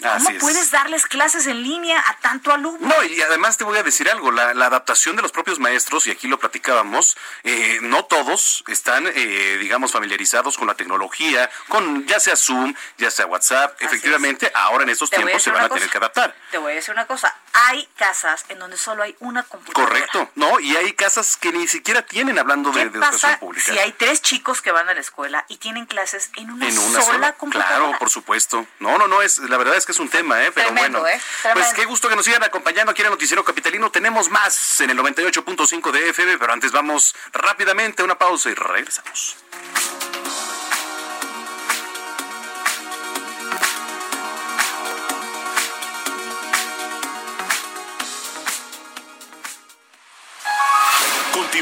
[0.00, 0.38] ¿Cómo es.
[0.38, 2.88] puedes darles clases en línea a tanto alumno?
[2.88, 6.06] No, y además te voy a decir algo, la, la adaptación de los propios maestros,
[6.06, 12.06] y aquí lo platicábamos, eh, no todos están, eh, digamos, familiarizados con la tecnología, con
[12.06, 13.80] ya sea Zoom, ya sea WhatsApp.
[13.80, 16.34] Efectivamente, ahora en estos Te a tiempos se van a una tener que adaptar.
[16.50, 19.88] Te voy a decir una cosa, hay casas en donde solo hay una computadora.
[19.88, 20.60] Correcto, ¿no?
[20.60, 23.72] Y hay casas que ni siquiera tienen hablando de, ¿Qué de educación pasa pública.
[23.72, 26.78] si hay tres chicos que van a la escuela y tienen clases en una, en
[26.78, 27.76] una sola, sola, computadora?
[27.76, 28.66] claro, por supuesto.
[28.78, 30.52] No, no, no, es la verdad es que es un tema, ¿eh?
[30.52, 31.16] Pero Tremendo, bueno.
[31.16, 31.20] ¿eh?
[31.52, 33.90] Pues qué gusto que nos sigan acompañando aquí en el Noticiero Capitalino.
[33.90, 38.54] Tenemos más en el 98.5 de FM, pero antes vamos rápidamente a una pausa y
[38.54, 39.36] regresamos.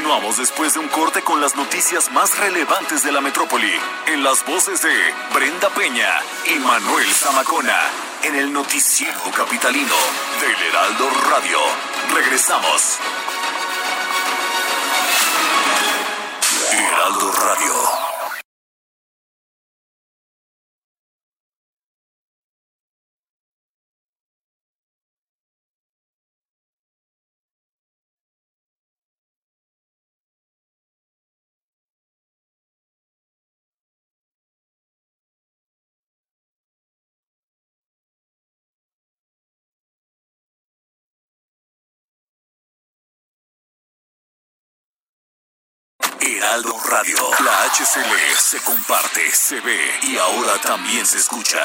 [0.09, 3.71] Continuamos después de un corte con las noticias más relevantes de la metrópoli,
[4.07, 4.89] en las voces de
[5.35, 6.09] Brenda Peña
[6.47, 7.77] y Manuel Zamacona,
[8.23, 9.93] en el noticiero capitalino
[10.41, 11.59] del Heraldo Radio.
[12.11, 12.97] Regresamos.
[16.71, 18.08] Heraldo Radio.
[46.37, 47.17] Heraldo Radio.
[47.43, 51.59] La HCL se comparte, se ve y ahora también se escucha.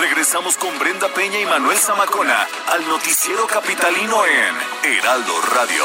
[0.00, 5.84] Regresamos con Brenda Peña y Manuel Zamacona al noticiero capitalino en Heraldo Radio.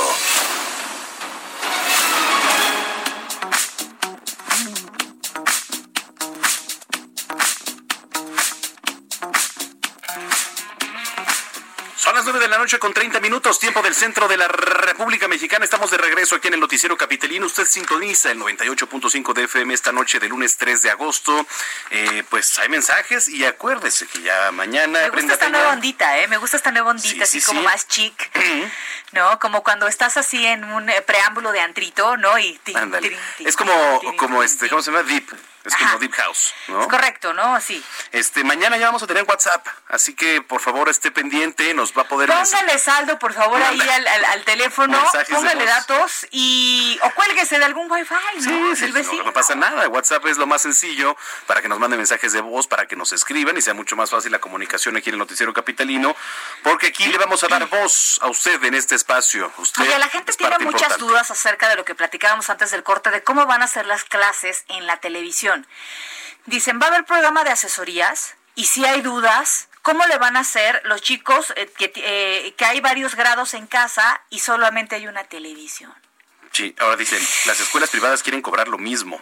[12.63, 15.65] Noche con 30 minutos, tiempo del centro de la República Mexicana.
[15.65, 17.45] Estamos de regreso aquí en el Noticiero Capitalino.
[17.45, 21.45] Usted sintoniza el 98.5 de FM esta noche de lunes 3 de agosto.
[21.89, 24.97] Eh, pues hay mensajes y acuérdese que ya mañana.
[25.02, 26.30] Me gusta esta nueva ondita, ¿eh?
[26.30, 27.65] Me gusta esta nueva ondita, Sí, así sí, como sí.
[27.65, 28.32] más chic,
[29.12, 29.38] ¿no?
[29.39, 32.39] Como cuando estás así en un eh, preámbulo de antrito, ¿no?
[32.39, 32.58] Y
[33.39, 35.04] Es como, como este, ¿cómo se llama?
[35.04, 35.28] Deep.
[35.65, 36.82] Es como Deep House, ¿no?
[36.82, 37.56] Es correcto, ¿no?
[37.56, 37.84] Así.
[38.12, 42.02] Este, mañana ya vamos a tener WhatsApp, así que por favor esté pendiente, nos va
[42.02, 46.99] a poder Póngale saldo, por favor, ahí al, al- al teléfono, Mensajes póngale datos y
[47.02, 48.76] o cuélguese de algún wifi, ¿no?
[48.76, 49.88] Sí, sí, no, pasa nada.
[49.88, 51.15] WhatsApp es lo más sencillo
[51.47, 54.10] para que nos manden mensajes de voz, para que nos escriban y sea mucho más
[54.10, 56.15] fácil la comunicación aquí en el Noticiero Capitalino,
[56.63, 59.52] porque aquí le vamos a dar voz a usted en este espacio.
[59.58, 61.06] Usted Oye, la gente tiene muchas importante.
[61.06, 64.04] dudas acerca de lo que platicábamos antes del corte, de cómo van a ser las
[64.04, 65.53] clases en la televisión.
[66.46, 68.36] Dicen, ¿va a haber programa de asesorías?
[68.56, 72.66] Y si hay dudas, ¿cómo le van a hacer los chicos eh, que, eh, que
[72.66, 75.94] hay varios grados en casa y solamente hay una televisión?
[76.52, 79.22] Sí, ahora dicen, las escuelas privadas quieren cobrar lo mismo.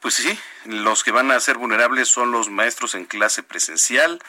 [0.00, 4.20] Pues sí, los que van a ser vulnerables son los maestros en clase presencial.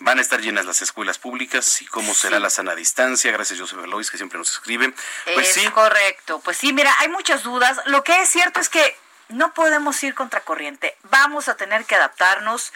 [0.00, 3.30] Van a estar llenas las escuelas públicas y cómo será la sana distancia.
[3.30, 4.92] Gracias, Joseph Lois, que siempre nos escribe.
[5.34, 6.40] Pues es sí, correcto.
[6.40, 7.80] Pues sí, mira, hay muchas dudas.
[7.86, 8.96] Lo que es cierto es que
[9.28, 10.96] no podemos ir contracorriente.
[11.04, 12.72] Vamos a tener que adaptarnos.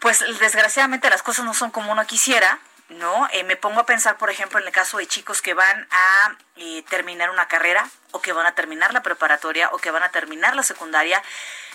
[0.00, 2.58] Pues desgraciadamente las cosas no son como uno quisiera,
[2.90, 3.28] ¿no?
[3.32, 6.36] Eh, me pongo a pensar, por ejemplo, en el caso de chicos que van a
[6.56, 10.10] eh, terminar una carrera o que van a terminar la preparatoria o que van a
[10.10, 11.22] terminar la secundaria.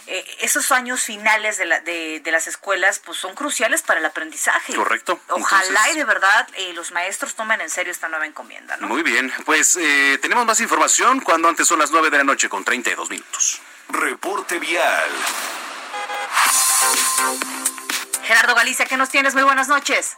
[0.07, 4.05] Eh, esos años finales de, la- de- de las escuelas pues son cruciales para el
[4.05, 4.73] aprendizaje.
[4.75, 5.19] Correcto.
[5.29, 8.87] Ojalá Entonces- y de verdad eh, los maestros tomen en serio esta nueva encomienda, ¿no?
[8.87, 12.47] Muy bien, pues eh, tenemos más información cuando antes son las 9 de la noche
[12.49, 13.61] con 32 minutos.
[13.89, 15.09] Reporte vial.
[18.23, 19.33] Gerardo Galicia, ¿qué nos tienes?
[19.33, 20.15] Muy buenas noches.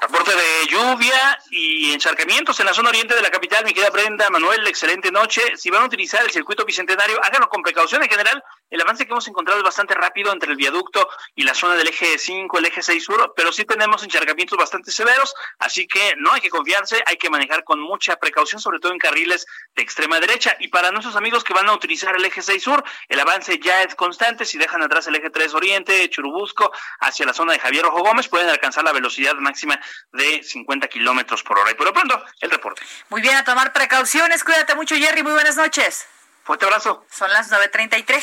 [0.00, 4.30] Aporte de lluvia y encharcamientos en la zona oriente de la capital, mi querida Brenda,
[4.30, 5.42] Manuel, excelente noche.
[5.56, 8.42] Si van a utilizar el circuito bicentenario, háganlo con precaución en general.
[8.70, 11.88] El avance que hemos encontrado es bastante rápido entre el viaducto y la zona del
[11.88, 16.32] eje 5, el eje 6 sur, pero sí tenemos encharcamientos bastante severos, así que no
[16.32, 20.18] hay que confiarse, hay que manejar con mucha precaución, sobre todo en carriles de extrema
[20.20, 20.56] derecha.
[20.58, 23.82] Y para nuestros amigos que van a utilizar el eje 6 sur, el avance ya
[23.82, 24.44] es constante.
[24.44, 28.28] Si dejan atrás el eje 3 oriente, Churubusco, hacia la zona de Javier Ojo Gómez,
[28.28, 29.80] pueden alcanzar la velocidad máxima
[30.12, 31.70] de 50 kilómetros por hora.
[31.70, 32.82] Y por lo pronto, el reporte.
[33.08, 34.42] Muy bien, a tomar precauciones.
[34.44, 35.22] Cuídate mucho, Jerry.
[35.22, 36.06] Muy buenas noches.
[36.46, 37.04] Fuerte abrazo.
[37.10, 38.22] Son las 9.33.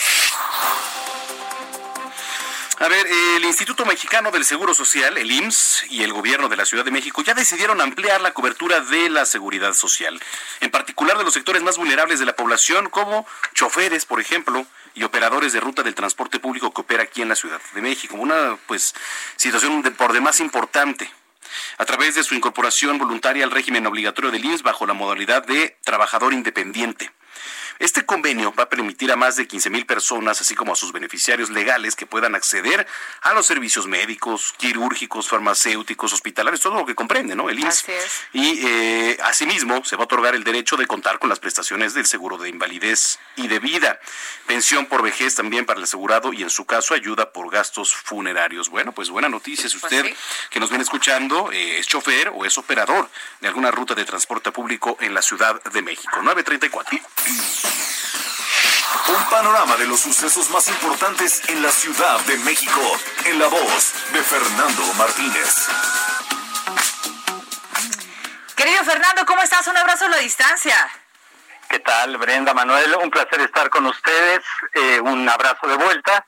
[2.79, 3.05] A ver,
[3.36, 6.91] el Instituto Mexicano del Seguro Social, el IMSS, y el gobierno de la Ciudad de
[6.91, 10.21] México ya decidieron ampliar la cobertura de la seguridad social,
[10.62, 15.03] en particular de los sectores más vulnerables de la población, como choferes, por ejemplo, y
[15.03, 18.15] operadores de ruta del transporte público que opera aquí en la Ciudad de México.
[18.15, 18.95] Una, pues,
[19.36, 21.12] situación de, por demás importante
[21.77, 25.77] a través de su incorporación voluntaria al régimen obligatorio del IMSS bajo la modalidad de
[25.83, 27.12] trabajador independiente.
[27.79, 30.91] Este convenio va a permitir a más de 15 mil personas, así como a sus
[30.91, 32.88] beneficiarios legales, que puedan acceder
[33.21, 37.49] a los servicios médicos, quirúrgicos, farmacéuticos, hospitalarios, todo lo que comprende, ¿no?
[37.49, 37.86] El IMSS.
[38.33, 42.05] Y eh, asimismo se va a otorgar el derecho de contar con las prestaciones del
[42.05, 43.99] seguro de invalidez y de vida,
[44.47, 48.69] pensión por vejez también para el asegurado y en su caso ayuda por gastos funerarios.
[48.69, 50.15] Bueno, pues buena noticia si pues usted
[50.49, 53.09] que nos viene escuchando eh, es chofer o es operador
[53.41, 56.21] de alguna ruta de transporte público en la Ciudad de México.
[56.21, 57.62] 934.
[59.08, 62.82] Un panorama de los sucesos más importantes en la Ciudad de México,
[63.26, 65.67] en la voz de Fernando Martínez.
[68.56, 69.67] Querido Fernando, ¿cómo estás?
[69.67, 70.76] Un abrazo a la distancia.
[71.69, 72.95] ¿Qué tal, Brenda Manuel?
[73.02, 74.41] Un placer estar con ustedes.
[74.73, 76.26] Eh, un abrazo de vuelta.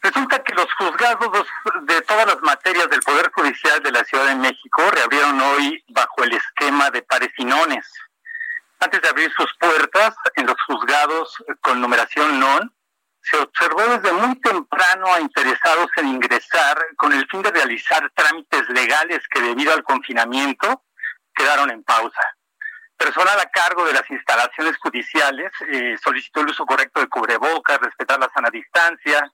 [0.00, 1.46] Resulta que los juzgados
[1.82, 6.24] de todas las materias del Poder Judicial de la Ciudad de México reabrieron hoy bajo
[6.24, 7.90] el esquema de pares y nones.
[8.80, 12.74] Antes de abrir sus puertas en los juzgados con numeración NON,
[13.22, 18.68] se observó desde muy temprano a interesados en ingresar con el fin de realizar trámites
[18.68, 20.84] legales que debido al confinamiento
[21.34, 22.36] quedaron en pausa.
[22.96, 28.20] Personal a cargo de las instalaciones judiciales eh, solicitó el uso correcto de cubrebocas, respetar
[28.20, 29.32] la sana distancia,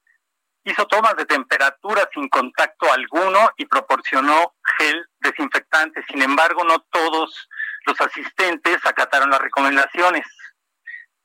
[0.65, 6.05] hizo tomas de temperatura sin contacto alguno y proporcionó gel desinfectante.
[6.09, 7.49] Sin embargo, no todos
[7.87, 10.27] los asistentes acataron las recomendaciones.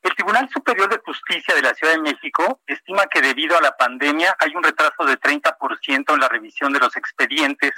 [0.02, 3.76] El Tribunal Superior de Justicia de la Ciudad de México estima que debido a la
[3.76, 7.72] pandemia hay un retraso de 30% en la revisión de los expedientes,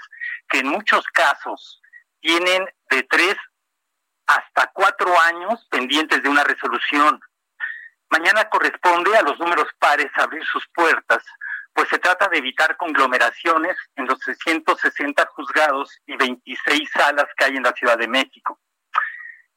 [0.48, 1.80] que en muchos casos
[2.20, 3.36] tienen de tres
[4.26, 7.18] hasta cuatro años pendientes de una resolución.
[8.10, 11.24] Mañana corresponde a los números pares abrir sus puertas,
[11.72, 17.56] pues se trata de evitar conglomeraciones en los 660 juzgados y 26 salas que hay
[17.56, 18.60] en la Ciudad de México.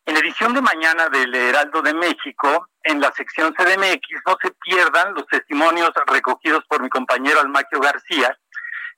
[0.06, 4.52] En la edición de mañana del Heraldo de México, en la sección CDMX, no se
[4.52, 8.36] pierdan los testimonios recogidos por mi compañero Almaquio García,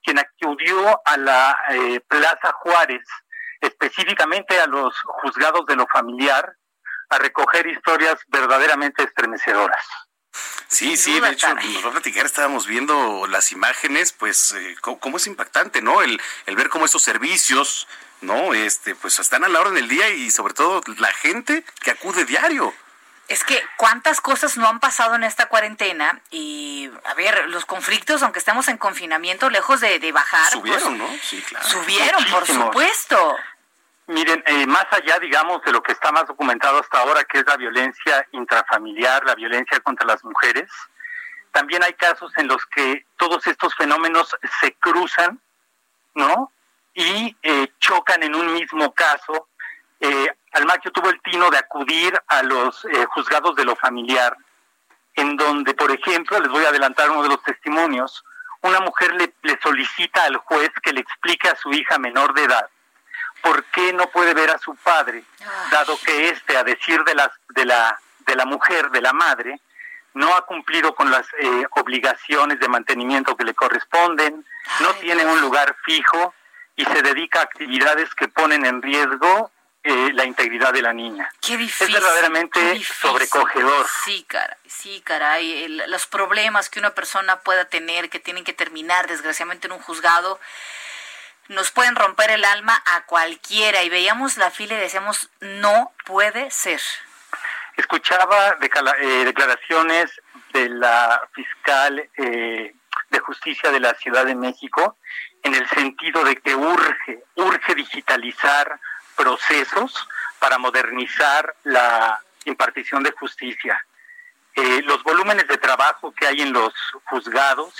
[0.02, 3.06] quien acudió a la eh, Plaza Juárez,
[3.60, 6.56] específicamente a los juzgados de lo familiar,
[7.10, 9.86] a recoger historias verdaderamente estremecedoras.
[10.68, 15.18] Sí, sí, de hecho, nos va a platicar, estábamos viendo las imágenes, pues, eh, cómo,
[15.18, 16.02] es impactante, ¿no?
[16.02, 17.88] El, el ver cómo estos servicios
[18.24, 21.92] no, este, pues están a la hora del día y sobre todo la gente que
[21.92, 22.74] acude diario.
[23.28, 28.22] Es que cuántas cosas no han pasado en esta cuarentena y, a ver, los conflictos,
[28.22, 30.52] aunque estemos en confinamiento, lejos de, bajar.
[30.52, 31.08] Subieron, ¿no?
[31.22, 31.68] Sí, claro.
[31.68, 33.38] Subieron, por supuesto.
[34.08, 37.46] Miren, eh, más allá, digamos, de lo que está más documentado hasta ahora, que es
[37.46, 40.70] la violencia intrafamiliar, la violencia contra las mujeres,
[41.52, 45.40] también hay casos en los que todos estos fenómenos se cruzan,
[46.16, 46.52] ¿no?
[46.94, 49.50] y eh, chocan en un mismo caso.
[50.00, 54.36] Eh, Almaquio tuvo el tino de acudir a los eh, juzgados de lo familiar,
[55.16, 58.24] en donde, por ejemplo, les voy a adelantar uno de los testimonios,
[58.62, 62.44] una mujer le, le solicita al juez que le explique a su hija menor de
[62.44, 62.70] edad
[63.44, 65.24] por qué no puede ver a su padre,
[65.70, 69.60] dado que éste, a decir de, las, de, la, de la mujer, de la madre,
[70.14, 74.46] no ha cumplido con las eh, obligaciones de mantenimiento que le corresponden,
[74.80, 76.34] no tiene un lugar fijo,
[76.78, 79.52] y se dedica a actividades que ponen en riesgo
[79.84, 81.30] eh, la integridad de la niña.
[81.42, 81.94] Qué difícil.
[81.94, 83.86] Es verdaderamente sobrecogedor.
[84.06, 85.68] Sí, caray, sí, caray.
[85.88, 90.40] los problemas que una persona pueda tener, que tienen que terminar desgraciadamente en un juzgado,
[91.50, 93.84] nos pueden romper el alma a cualquiera.
[93.84, 96.82] Y veíamos la fila y decíamos, no puede ser.
[97.78, 100.12] Escuchaba eh, declaraciones
[100.54, 102.76] de la fiscal eh,
[103.10, 104.98] de justicia de la Ciudad de México
[105.42, 108.80] en el sentido de que urge, urge digitalizar
[109.16, 110.08] procesos
[110.40, 113.86] para modernizar la impartición de justicia.
[114.56, 116.74] eh, los volúmenes de trabajo que hay en los
[117.06, 117.74] juzgados,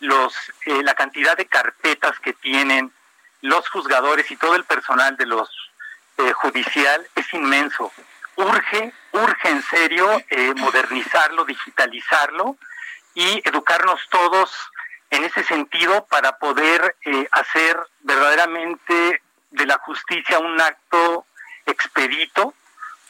[0.00, 0.34] los,
[0.66, 2.92] eh, la cantidad de carpetas que tienen
[3.44, 5.48] los juzgadores y todo el personal de los
[6.18, 7.92] eh, judicial es inmenso.
[8.36, 10.10] Urge, urge en serio
[10.56, 12.56] modernizarlo, digitalizarlo
[13.14, 14.50] y educarnos todos
[15.10, 16.96] en ese sentido para poder
[17.30, 19.22] hacer verdaderamente
[19.54, 21.26] de la justicia un acto
[21.66, 22.54] expedito,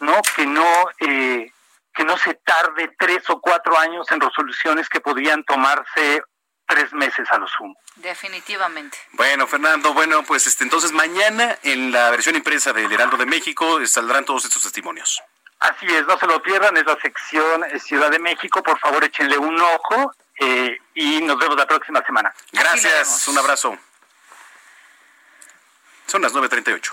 [0.01, 0.20] ¿no?
[0.37, 0.66] Que no
[1.01, 1.51] eh,
[1.95, 6.22] que no se tarde tres o cuatro años en resoluciones que podrían tomarse
[6.67, 7.77] tres meses a lo sumo.
[7.97, 8.99] Definitivamente.
[9.12, 13.85] Bueno, Fernando, bueno, pues este entonces mañana en la versión impresa del Heraldo de México
[13.87, 15.23] saldrán todos estos testimonios.
[15.61, 19.03] Así es, no se lo pierdan, es la sección eh, Ciudad de México, por favor
[19.05, 22.35] échenle un ojo eh, y nos vemos la próxima semana.
[22.53, 23.79] Gracias, un abrazo.
[26.07, 26.93] Son las 9.38.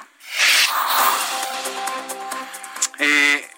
[3.00, 3.51] Eh,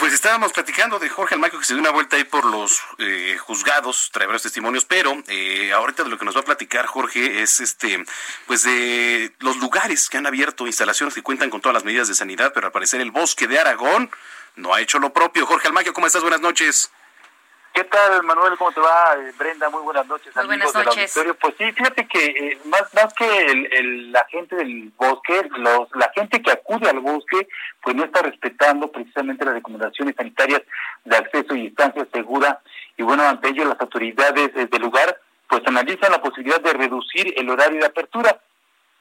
[0.00, 3.36] pues estábamos platicando de Jorge Almaquio que se dio una vuelta ahí por los eh,
[3.38, 7.42] juzgados, trae varios testimonios, pero eh, ahorita de lo que nos va a platicar Jorge
[7.42, 8.02] es este,
[8.46, 12.14] pues de los lugares que han abierto instalaciones que cuentan con todas las medidas de
[12.14, 14.10] sanidad, pero al parecer el bosque de Aragón
[14.56, 15.44] no ha hecho lo propio.
[15.44, 16.22] Jorge Almaquio, ¿cómo estás?
[16.22, 16.90] Buenas noches.
[17.72, 18.56] ¿Qué tal, Manuel?
[18.58, 19.16] ¿Cómo te va?
[19.18, 20.34] Eh, Brenda, muy buenas noches.
[20.34, 21.14] Muy buenas noches.
[21.40, 26.10] Pues sí, fíjate que eh, más, más que el, la gente del bosque, los, la
[26.14, 27.48] gente que acude al bosque,
[27.82, 30.62] pues no está respetando precisamente las recomendaciones sanitarias
[31.04, 32.60] de acceso y distancia segura.
[32.96, 35.18] Y bueno, ante ello las autoridades del lugar,
[35.48, 38.40] pues analizan la posibilidad de reducir el horario de apertura.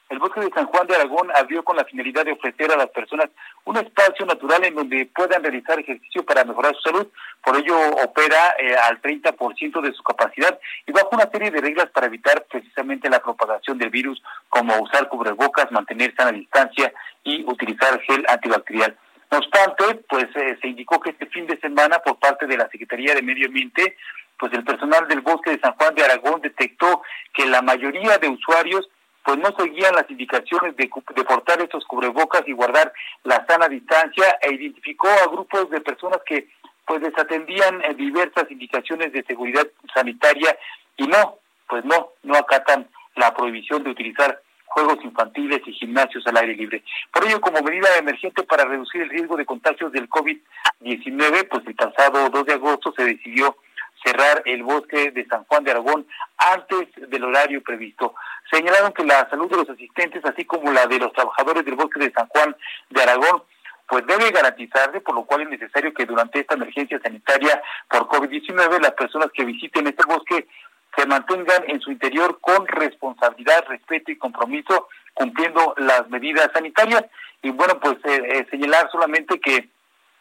[0.10, 2.89] El bosque de San Juan de Aragón abrió con la finalidad de ofrecer a las
[2.89, 3.30] personas
[3.66, 7.07] un espacio natural en donde puedan realizar ejercicio para mejorar su salud.
[7.43, 11.91] Por ello opera eh, al 30% de su capacidad y bajo una serie de reglas
[11.91, 16.91] para evitar precisamente la propagación del virus, como usar cubrebocas, mantener sana distancia
[17.24, 18.97] y utilizar gel antibacterial.
[19.30, 22.68] No obstante, pues eh, se indicó que este fin de semana por parte de la
[22.70, 23.95] Secretaría de Medio Ambiente,
[24.39, 28.30] pues el personal del bosque de San Juan de Aragón detectó que la mayoría de
[28.30, 28.89] usuarios
[29.24, 32.91] pues no seguían las indicaciones de, de, portar estos cubrebocas y guardar
[33.24, 36.47] la sana distancia e identificó a grupos de personas que
[36.86, 40.57] pues desatendían eh, diversas indicaciones de seguridad sanitaria
[40.97, 46.38] y no, pues no, no acatan la prohibición de utilizar juegos infantiles y gimnasios al
[46.38, 46.84] aire libre.
[47.11, 51.76] Por ello, como medida emergente para reducir el riesgo de contagios del COVID-19, pues el
[51.76, 53.57] pasado 2 de agosto se decidió
[54.03, 56.07] cerrar el bosque de San Juan de Aragón
[56.38, 58.15] antes del horario previsto.
[58.51, 61.99] Señalaron que la salud de los asistentes, así como la de los trabajadores del bosque
[61.99, 62.55] de San Juan
[62.89, 63.43] de Aragón,
[63.87, 68.81] pues debe garantizarse, por lo cual es necesario que durante esta emergencia sanitaria por COVID-19
[68.81, 70.47] las personas que visiten este bosque
[70.95, 77.05] se mantengan en su interior con responsabilidad, respeto y compromiso, cumpliendo las medidas sanitarias.
[77.41, 79.69] Y bueno, pues eh, eh, señalar solamente que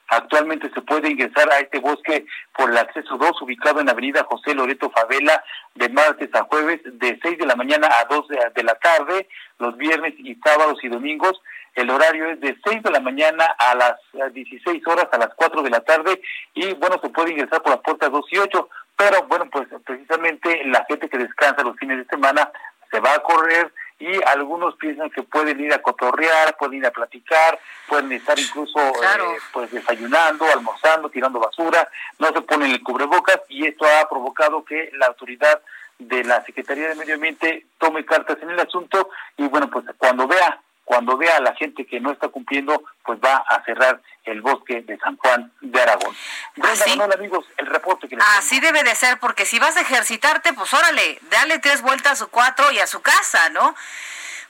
[0.09, 2.25] Actualmente se puede ingresar a este bosque
[2.57, 5.45] por el acceso 2, ubicado en Avenida José Loreto Favela,
[5.75, 9.29] de martes a jueves, de 6 de la mañana a 2 de la tarde,
[9.59, 11.41] los viernes y sábados y domingos.
[11.75, 15.63] El horario es de 6 de la mañana a las 16 horas, a las 4
[15.63, 16.21] de la tarde,
[16.55, 20.63] y bueno, se puede ingresar por las puertas 2 y 8, pero bueno, pues precisamente
[20.65, 22.51] la gente que descansa los fines de semana
[22.91, 26.91] se va a correr y algunos piensan que pueden ir a cotorrear, pueden ir a
[26.91, 31.89] platicar, pueden estar incluso eh, pues desayunando, almorzando, tirando basura,
[32.19, 35.61] no se ponen el cubrebocas y esto ha provocado que la autoridad
[35.99, 40.29] de la Secretaría de Medio Ambiente tome cartas en el asunto y bueno, pues cuando
[40.29, 44.41] vea cuando vea a la gente que no está cumpliendo, pues va a cerrar el
[44.41, 46.17] bosque de San Juan de Aragón.
[46.63, 50.73] Así, amigos, el reporte que Así debe de ser, porque si vas a ejercitarte, pues
[50.73, 53.75] órale, dale tres vueltas o cuatro y a su casa, ¿no?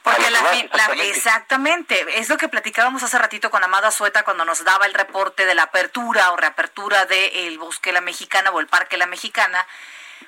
[0.04, 1.10] Porque la, exactamente.
[1.10, 2.20] exactamente.
[2.20, 5.56] es lo que platicábamos hace ratito con Amada Sueta cuando nos daba el reporte de
[5.56, 9.66] la apertura o reapertura del Bosque La Mexicana o el Parque La Mexicana,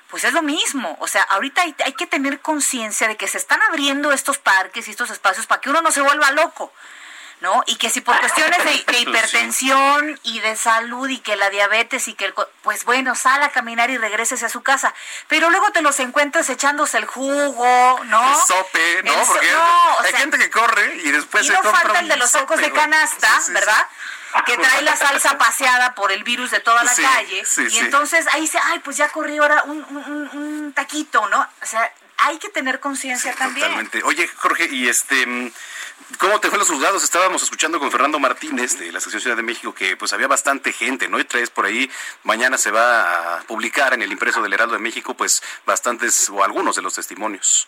[0.09, 0.97] pues es lo mismo.
[0.99, 4.87] O sea, ahorita hay, hay que tener conciencia de que se están abriendo estos parques
[4.87, 6.71] y estos espacios para que uno no se vuelva loco.
[7.41, 7.63] ¿no?
[7.65, 12.13] Y que si por cuestiones de, hipertensión y de salud y que la diabetes y
[12.13, 14.93] que el, pues bueno, sal a caminar y regreses a su casa,
[15.27, 18.29] pero luego te los encuentras echándose el jugo, ¿no?
[18.29, 19.13] El sope, ¿no?
[19.25, 19.49] Porque
[20.03, 23.41] hay gente que corre y después y no falta el de los sacos de canasta,
[23.49, 23.87] ¿verdad?
[24.45, 28.47] Que trae la salsa paseada por el virus de toda la calle y entonces ahí
[28.47, 31.41] se, ay, pues ya corrió ahora un, un, un taquito, ¿no?
[31.61, 33.67] O sea, hay que tener conciencia también.
[33.67, 34.03] Totalmente.
[34.03, 35.51] Oye, Jorge, y este,
[36.17, 37.03] ¿cómo te fue los juzgados?
[37.03, 40.71] Estábamos escuchando con Fernando Martínez de la Asociación Ciudad de México que pues había bastante
[40.71, 41.19] gente, ¿no?
[41.19, 41.89] Y traes por ahí,
[42.23, 46.43] mañana se va a publicar en el impreso del Heraldo de México, pues bastantes o
[46.43, 47.67] algunos de los testimonios.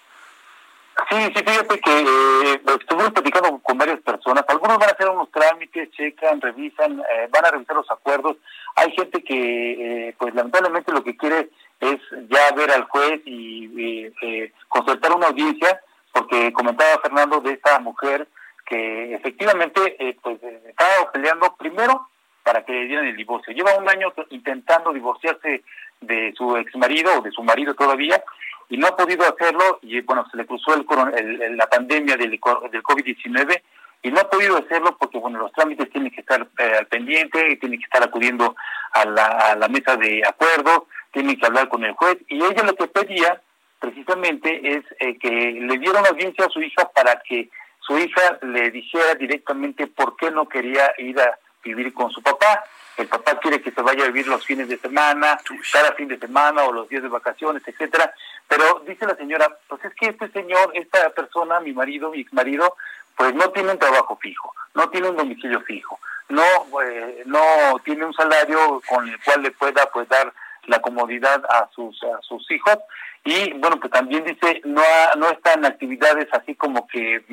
[1.09, 4.43] Sí, sí, fíjate que eh, estuvimos platicando con varias personas.
[4.47, 8.37] Algunos van a hacer unos trámites, checan, revisan, eh, van a revisar los acuerdos.
[8.75, 14.11] Hay gente que, eh, pues lamentablemente lo que quiere es ya ver al juez y
[14.21, 15.81] eh, consultar una audiencia,
[16.11, 18.27] porque comentaba Fernando de esta mujer
[18.65, 22.07] que efectivamente eh, pues estaba peleando primero
[22.43, 23.53] para que le dieran el divorcio.
[23.53, 25.63] Lleva un año intentando divorciarse
[26.01, 28.23] de su ex marido o de su marido todavía
[28.69, 32.83] y no ha podido hacerlo y bueno, se le cruzó el, la pandemia del, del
[32.83, 33.61] COVID-19
[34.01, 37.57] y no ha podido hacerlo porque bueno, los trámites tienen que estar eh, pendiente, y
[37.57, 38.55] tienen que estar acudiendo
[38.91, 42.63] a la, a la mesa de acuerdo, tienen que hablar con el juez y ella
[42.63, 43.41] lo que pedía
[43.79, 47.49] precisamente es eh, que le dieran audiencia a su hija para que
[47.79, 52.63] su hija le dijera directamente por qué no quería ir a vivir con su papá.
[52.97, 55.39] El papá quiere que se vaya a vivir los fines de semana,
[55.71, 58.13] cada fin de semana o los días de vacaciones, etcétera,
[58.47, 62.31] pero dice la señora, pues es que este señor, esta persona, mi marido, mi ex
[62.33, 62.75] marido,
[63.17, 65.99] pues no tiene un trabajo fijo, no tiene un domicilio fijo,
[66.29, 66.43] no
[66.81, 67.41] eh, no
[67.83, 70.33] tiene un salario con el cual le pueda pues dar
[70.65, 72.77] la comodidad a sus a sus hijos
[73.23, 74.81] y bueno pues también dice no
[75.17, 77.23] no está en actividades así como que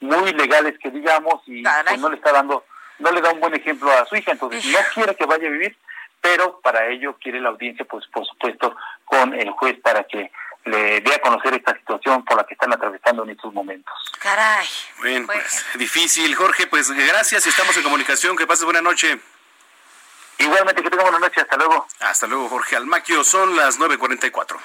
[0.00, 2.64] muy legales que digamos y pues, no le está dando
[3.00, 5.50] no le da un buen ejemplo a su hija, entonces no quiere que vaya a
[5.50, 5.76] vivir,
[6.20, 10.30] pero para ello quiere la audiencia, pues por supuesto, con el juez para que
[10.64, 13.94] le dé a conocer esta situación por la que están atravesando en estos momentos.
[14.18, 14.66] Caray.
[14.98, 16.34] Bueno, pues difícil.
[16.34, 18.36] Jorge, pues gracias, estamos en comunicación.
[18.36, 19.18] Que pases buena noche.
[20.38, 21.40] Igualmente, que tenga buena noche.
[21.40, 21.86] Hasta luego.
[22.00, 23.24] Hasta luego, Jorge Almaquio.
[23.24, 24.58] Son las 9.44.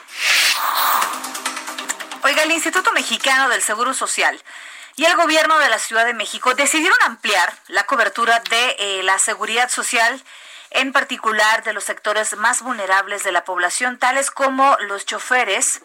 [2.23, 4.41] Oiga, el Instituto Mexicano del Seguro Social
[4.95, 9.19] y el gobierno de la Ciudad de México decidieron ampliar la cobertura de eh, la
[9.19, 10.23] seguridad social
[10.71, 15.81] en particular de los sectores más vulnerables de la población, tales como los choferes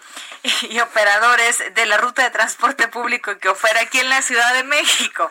[0.62, 4.64] y operadores de la ruta de transporte público que opera aquí en la Ciudad de
[4.64, 5.30] México.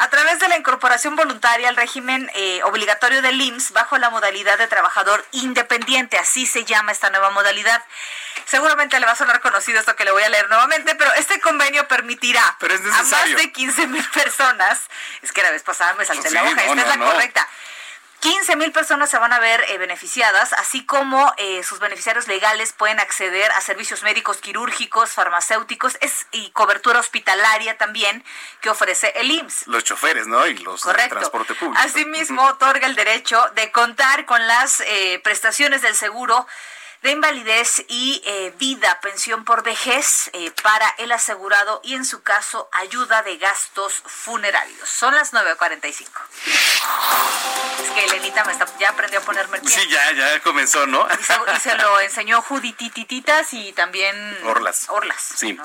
[0.00, 4.56] A través de la incorporación voluntaria al régimen eh, obligatorio del IMSS bajo la modalidad
[4.56, 7.84] de trabajador independiente, así se llama esta nueva modalidad.
[8.46, 11.38] Seguramente le va a sonar conocido esto que le voy a leer nuevamente, pero este
[11.42, 14.80] convenio permitirá a más de 15 mil personas,
[15.20, 17.46] es que la vez pasada me salté la hoja, esta es la correcta,
[18.20, 22.72] 15 mil personas se van a ver eh, beneficiadas, así como eh, sus beneficiarios legales
[22.72, 28.22] pueden acceder a servicios médicos quirúrgicos, farmacéuticos es, y cobertura hospitalaria también
[28.60, 29.66] que ofrece el IMSS.
[29.68, 30.46] Los choferes, ¿no?
[30.46, 31.80] Y los de transporte público.
[31.82, 36.46] Asimismo, otorga el derecho de contar con las eh, prestaciones del seguro
[37.02, 42.22] de invalidez y eh, vida, pensión por vejez eh, para el asegurado y en su
[42.22, 44.88] caso ayuda de gastos funerarios.
[44.88, 46.08] Son las 9.45.
[47.82, 49.74] Es que Elenita me está, ya aprendió a ponerme el pie.
[49.74, 51.06] Sí, ya, ya comenzó, ¿no?
[51.18, 54.38] Y se, lo enseñó Judititititas y también...
[54.44, 54.86] Orlas.
[54.88, 55.22] Orlas.
[55.36, 55.58] Sí.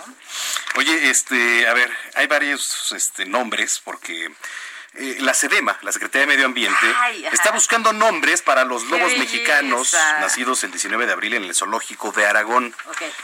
[0.76, 4.32] Oye, este, a ver, hay varios este, nombres porque
[4.98, 6.86] eh, la SEDEMA, la Secretaría de Medio Ambiente,
[7.32, 12.12] está buscando nombres para los lobos mexicanos nacidos el 19 de abril en el zoológico
[12.14, 12.74] de Aragón.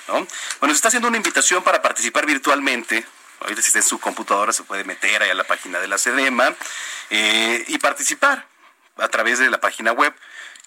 [0.08, 0.28] Bueno,
[0.68, 3.06] se está haciendo una invitación para participar virtualmente.
[3.40, 5.98] Ahorita si está en su computadora se puede meter ahí a la página de la
[5.98, 6.54] SEDEMA
[7.10, 8.46] eh, y participar
[8.98, 10.14] a través de la página web.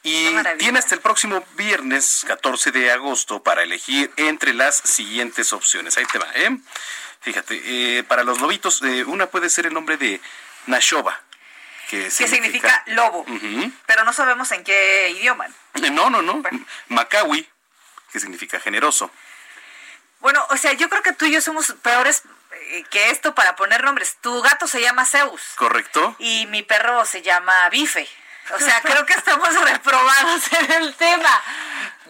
[0.02, 0.28] Y
[0.58, 5.96] tiene hasta el próximo viernes 14 de agosto para elegir entre las siguientes opciones.
[5.96, 6.58] Ahí te va, ¿eh?
[7.20, 10.20] Fíjate, eh, para los lobitos, una puede ser el nombre de
[10.66, 11.20] Nashoba.
[11.88, 13.26] Que significa, lobo,
[13.86, 15.46] pero no sabemos en qué idioma.
[15.92, 16.42] No, no, no.
[16.88, 17.48] Macawi,
[18.10, 19.10] que significa generoso.
[20.20, 23.56] Bueno, o sea, yo creo que tú y yo somos peores eh, que esto para
[23.56, 24.16] poner nombres.
[24.22, 25.42] Tu gato se llama Zeus.
[25.56, 26.16] Correcto.
[26.18, 28.08] Y mi perro se llama Bife.
[28.54, 31.42] O sea, creo que estamos reprobados en el tema.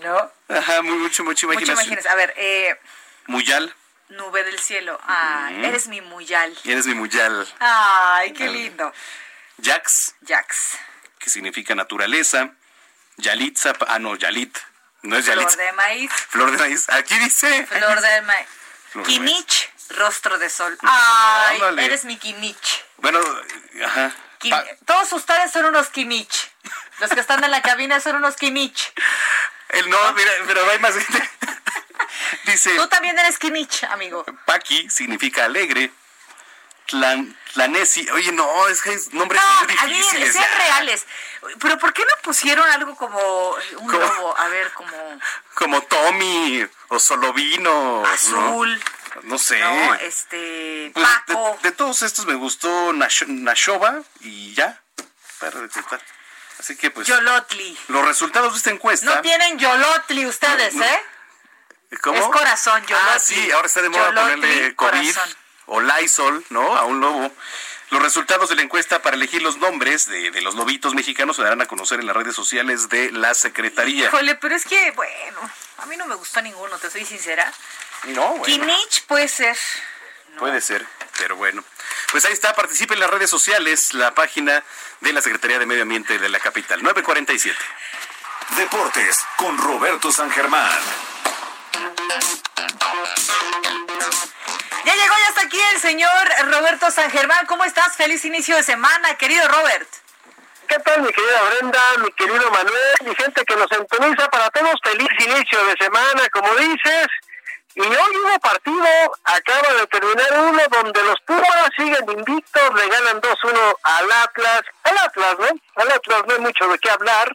[0.02, 0.30] ¿No?
[0.57, 1.96] Ajá, muy, mucho, mucho imaginación.
[1.96, 2.78] Mucho A ver, eh...
[3.26, 3.74] Muyal
[4.16, 4.98] nube del cielo.
[5.04, 6.56] Ay, eres mi muyal.
[6.64, 7.46] Eres mi muyal.
[7.60, 8.92] Ay, qué lindo.
[9.62, 10.14] Jax.
[10.26, 10.78] Jax.
[11.18, 12.52] Que significa naturaleza.
[13.16, 14.58] Yalitza, ah, no, Yalit.
[15.02, 15.48] No es Yalit.
[15.48, 16.12] Flor de maíz.
[16.12, 16.88] Flor de maíz.
[16.88, 17.66] Aquí dice.
[17.66, 18.46] Flor de maíz.
[19.04, 20.78] Kinich, rostro de sol.
[20.82, 22.84] Ay, eres mi Kinich.
[22.98, 23.20] Bueno,
[23.84, 24.14] ajá.
[24.84, 26.50] Todos ustedes son unos Kinich.
[27.00, 28.92] Los que están en la cabina son unos Kinich.
[29.70, 31.30] El no, mira, pero hay más gente.
[32.47, 32.76] Dice.
[32.76, 34.24] Tú también eres Kinich, amigo.
[34.47, 35.90] Paqui significa alegre.
[36.86, 40.34] Tlan, Tlanesi, oye, no, es que es nombres muy difíciles.
[40.34, 41.07] sean reales.
[41.61, 43.18] Pero ¿por qué no pusieron algo como
[43.78, 44.36] un lobo?
[44.36, 45.20] A ver, como.
[45.55, 48.05] Como Tommy o Solovino.
[48.07, 48.82] Azul.
[49.22, 49.61] No, sé.
[49.61, 50.90] No, este.
[50.92, 51.59] Pues, Paco.
[51.62, 54.82] De, todos estos me gustó Nashova y ya.
[55.38, 55.61] Para
[56.59, 57.07] Así que pues.
[57.07, 57.78] Yolotli.
[57.88, 59.07] Los resultados de esta encuesta.
[59.07, 61.01] No tienen Yolotli ustedes, ¿eh?
[62.01, 62.18] ¿Cómo?
[62.18, 65.16] Es corazón, yo Ah, sí, ahora está de moda ponerle COVID
[65.66, 66.76] o Lysol, ¿no?
[66.76, 67.32] A un lobo.
[67.90, 71.42] Los resultados de la encuesta para elegir los nombres de, de, los lobitos mexicanos se
[71.42, 74.07] darán a conocer en las redes sociales de la Secretaría.
[74.07, 77.53] Híjole, pero es que, bueno, a mí no me gustó ninguno, te soy sincera.
[78.05, 78.45] No, bueno.
[78.45, 79.57] Kinich puede ser.
[80.34, 80.40] No.
[80.40, 80.84] Puede ser,
[81.18, 81.62] pero bueno.
[82.11, 84.64] Pues ahí está, participe en las redes sociales, la página
[85.01, 87.57] de la Secretaría de Medio Ambiente de la capital, 947.
[88.57, 91.13] Deportes con Roberto San Germán.
[94.84, 96.10] Ya llegó, ya está aquí el señor
[96.50, 97.46] Roberto San Germán.
[97.46, 97.96] ¿Cómo estás?
[97.96, 99.88] Feliz inicio de semana, querido Robert.
[100.68, 104.74] ¿Qué tal, mi querida Brenda, mi querido Manuel, mi gente que nos sintoniza para todos?
[104.82, 107.06] Feliz inicio de semana, como dices.
[107.76, 108.86] Y hoy hubo partido,
[109.24, 114.60] acaba de terminar uno donde los Pumas siguen invictos, le ganan 2-1 al Atlas.
[114.84, 115.82] Al Atlas, ¿no?
[115.82, 117.34] Al Atlas no hay mucho de qué hablar.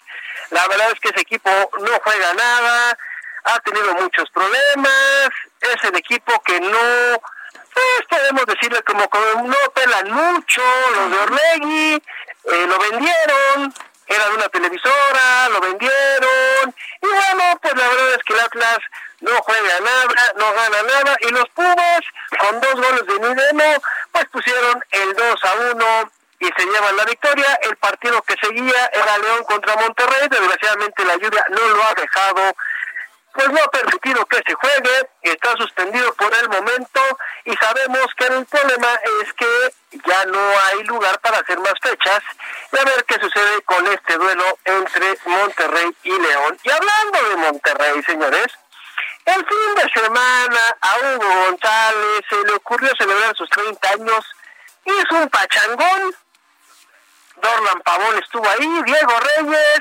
[0.51, 1.49] La verdad es que ese equipo
[1.79, 2.97] no juega nada,
[3.53, 5.29] ha tenido muchos problemas,
[5.61, 7.21] es el equipo que no
[7.73, 10.61] pues podemos decirle como, como no pelan mucho,
[10.95, 13.73] los de Orlegui, eh, lo vendieron,
[14.07, 18.79] era de una televisora, lo vendieron, y bueno, pues la verdad es que el Atlas
[19.21, 22.01] no juega nada, no gana nada, y los Pumas,
[22.39, 27.05] con dos goles de Nidemo, pues pusieron el 2 a 1 y se llevan la
[27.05, 27.59] victoria.
[27.63, 32.55] El partido que seguía era León contra Monterrey, desgraciadamente la lluvia no lo ha dejado
[33.33, 37.01] pues no ha permitido que se juegue, está suspendido por el momento
[37.45, 38.87] y sabemos que el problema
[39.21, 39.73] es que
[40.05, 42.21] ya no hay lugar para hacer más fechas
[42.71, 46.59] y a ver qué sucede con este duelo entre Monterrey y León.
[46.63, 48.47] Y hablando de Monterrey, señores,
[49.25, 54.25] el fin de semana a Hugo González se le ocurrió celebrar sus 30 años,
[54.85, 56.15] hizo un pachangón,
[57.35, 59.79] Dorlan Pavón estuvo ahí, Diego Reyes,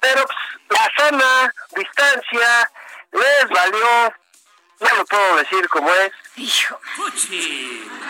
[0.00, 0.38] pero pues,
[0.70, 2.70] la sana distancia
[3.12, 4.14] les valió,
[4.80, 6.12] no lo puedo decir como es.
[6.36, 6.78] Hijo.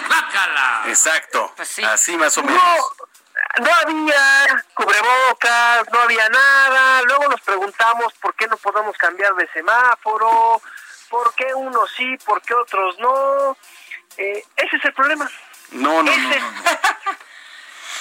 [0.09, 0.83] ¡Bácala!
[0.87, 1.83] Exacto, pues sí.
[1.85, 2.63] así más o menos.
[2.63, 7.03] No, no había cubrebocas, no había nada.
[7.03, 10.61] Luego nos preguntamos por qué no podemos cambiar de semáforo,
[11.09, 13.57] por qué unos sí, por qué otros no.
[14.17, 15.31] Eh, ese es el problema.
[15.71, 16.79] No, no, ese, no, no, no.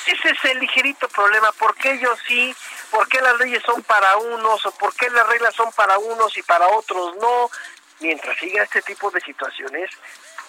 [0.07, 1.51] Ese es el ligerito problema.
[1.53, 2.55] ¿Por qué ellos sí?
[2.91, 4.65] ¿Por qué las leyes son para unos?
[4.65, 7.51] ¿O por qué las reglas son para unos y para otros no?
[7.99, 9.89] Mientras siga este tipo de situaciones,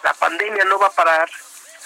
[0.05, 1.29] la pandemia no va a parar.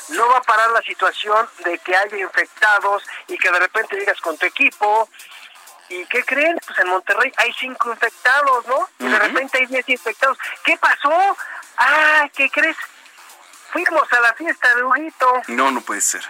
[0.08, 4.20] No va a parar la situación de que haya infectados y que de repente llegas
[4.20, 5.08] con tu equipo.
[5.88, 6.58] ¿Y qué creen?
[6.66, 8.88] Pues en Monterrey hay cinco infectados, ¿no?
[8.98, 10.36] Y de repente hay diez infectados.
[10.64, 11.36] ¿Qué pasó?
[11.78, 12.76] Ah, ¿qué crees?
[13.70, 15.42] Fuimos a la fiesta de Huguito.
[15.48, 16.22] No, no puede ser.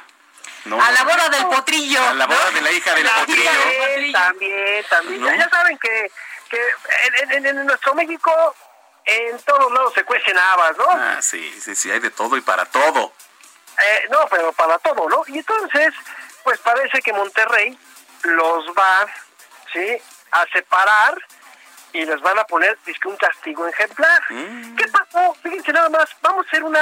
[0.65, 2.09] No, a la boda del potrillo.
[2.09, 3.51] A la boda de la hija del potrillo.
[3.51, 4.85] También, también.
[4.89, 5.21] también.
[5.21, 5.35] ¿No?
[5.35, 6.11] Ya saben que,
[6.49, 6.61] que
[7.23, 8.55] en, en, en, nuestro México
[9.05, 10.87] en todos lados se cuecen habas, ¿no?
[10.89, 13.13] Ah, sí, sí, sí, hay de todo y para todo.
[13.83, 15.25] Eh, no, pero para todo, ¿no?
[15.27, 15.93] Y entonces,
[16.45, 17.77] pues parece que Monterrey
[18.23, 19.07] los va,
[19.73, 19.99] ¿sí?
[20.31, 21.17] A separar
[21.93, 24.23] y les van a poner, disque un castigo ejemplar.
[24.31, 24.77] Mm.
[24.77, 25.35] ¿Qué pasó?
[25.43, 26.81] Fíjense nada más, vamos a hacer una...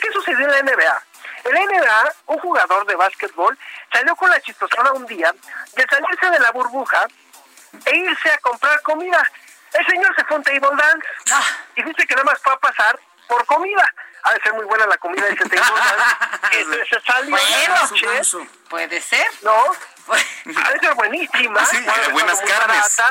[0.00, 1.02] ¿Qué sucedió en la NBA?
[1.44, 3.58] En la NBA, un jugador de básquetbol
[3.92, 5.34] salió con la chistosona un día
[5.74, 7.06] de salirse de la burbuja
[7.84, 9.30] e irse a comprar comida.
[9.72, 11.08] El señor se fue a un table dance
[11.76, 12.98] y dice que nada más fue a pasar
[13.28, 13.94] por comida.
[14.22, 16.58] Ha de ser muy buena la comida de ese table dance.
[16.58, 18.48] Entonces se salió bueno, noche.
[18.68, 19.26] Puede ser.
[19.42, 21.64] No, ha de ser buenísima.
[21.66, 23.02] Sí, de buenas carnes.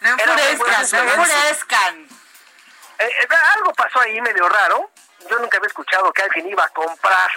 [0.00, 2.08] No enfurezcan, no enfurezcan.
[2.98, 4.90] Eh, eh, algo pasó ahí medio raro
[5.28, 7.30] yo nunca había escuchado que alguien iba a comprar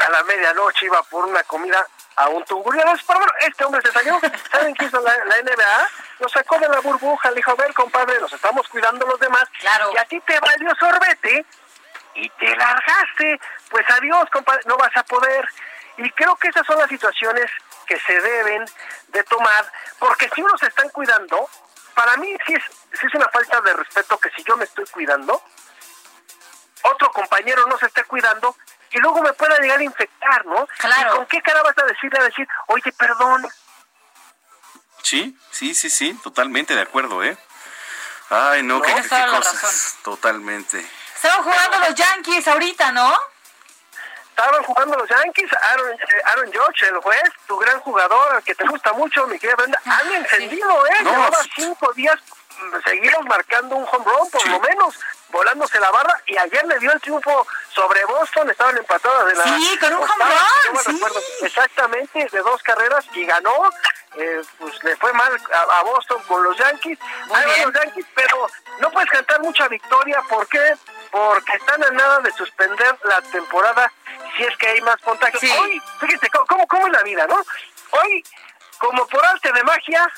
[0.00, 2.92] a la medianoche, iba por una comida a un tunguriano.
[3.06, 4.20] Pero bueno, este hombre se salió.
[4.50, 5.88] ¿Saben qué hizo la, la, NBA?
[6.20, 9.44] Lo sacó de la burbuja, le dijo, a ver, compadre, nos estamos cuidando los demás.
[9.60, 9.90] Claro.
[9.94, 11.46] Y a ti te valió sorbete
[12.14, 13.40] y te largaste.
[13.70, 15.48] Pues adiós, compadre, no vas a poder.
[15.96, 17.50] Y creo que esas son las situaciones
[17.86, 18.64] que se deben
[19.08, 21.48] de tomar, porque si uno se están cuidando,
[21.94, 22.62] para mí sí es,
[23.00, 25.42] sí es una falta de respeto que si yo me estoy cuidando,
[26.88, 28.56] otro compañero no se está cuidando
[28.90, 30.66] y luego me pueda llegar a infectar, ¿no?
[30.78, 31.12] Claro.
[31.14, 33.46] ¿Y con qué cara vas a decirle a decir, oye, perdón?
[35.02, 37.36] Sí, sí, sí, sí, totalmente de acuerdo, ¿eh?
[38.30, 39.30] Ay, no, No, qué, cosas.
[39.30, 40.02] razón.
[40.02, 40.86] Totalmente.
[41.14, 43.18] Estaban jugando los Yankees ahorita, ¿no?
[44.30, 48.54] Estaban jugando los Yankees, Aaron, eh, Aaron George, el juez, tu gran jugador, al que
[48.54, 50.98] te gusta mucho, mi querida Brenda, han encendido, ¿eh?
[51.02, 52.16] No, Llevaba cinco días
[52.84, 54.98] seguidos marcando un home run, por lo menos,
[55.30, 59.44] volándose la barra, y ayer le dio el triunfo sobre Boston, estaban empatadas de la...
[59.44, 60.92] Sí, con un home run, sí.
[60.92, 61.20] recuerdo.
[61.42, 63.70] Exactamente, de dos carreras, y ganó,
[64.16, 66.98] eh, pues le fue mal a, Boston con los Yankees.
[67.32, 68.48] Ahí los Yankees, pero
[68.80, 70.22] no puedes cantar mucha victoria.
[70.28, 70.74] ¿Por qué?
[71.10, 73.92] Porque están a nada de suspender la temporada
[74.36, 75.42] si es que hay más contagios.
[75.42, 77.36] Hoy, fíjense cómo, cómo es la vida, ¿no?
[77.90, 78.24] Hoy,
[78.78, 80.10] como por arte de magia,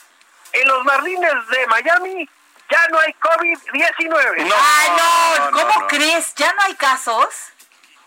[0.52, 2.28] en los Marlines de Miami
[2.70, 4.46] ya no hay COVID-19.
[4.46, 6.34] No, Ay, no, ¿cómo crees?
[6.36, 7.26] ¿Ya no hay casos?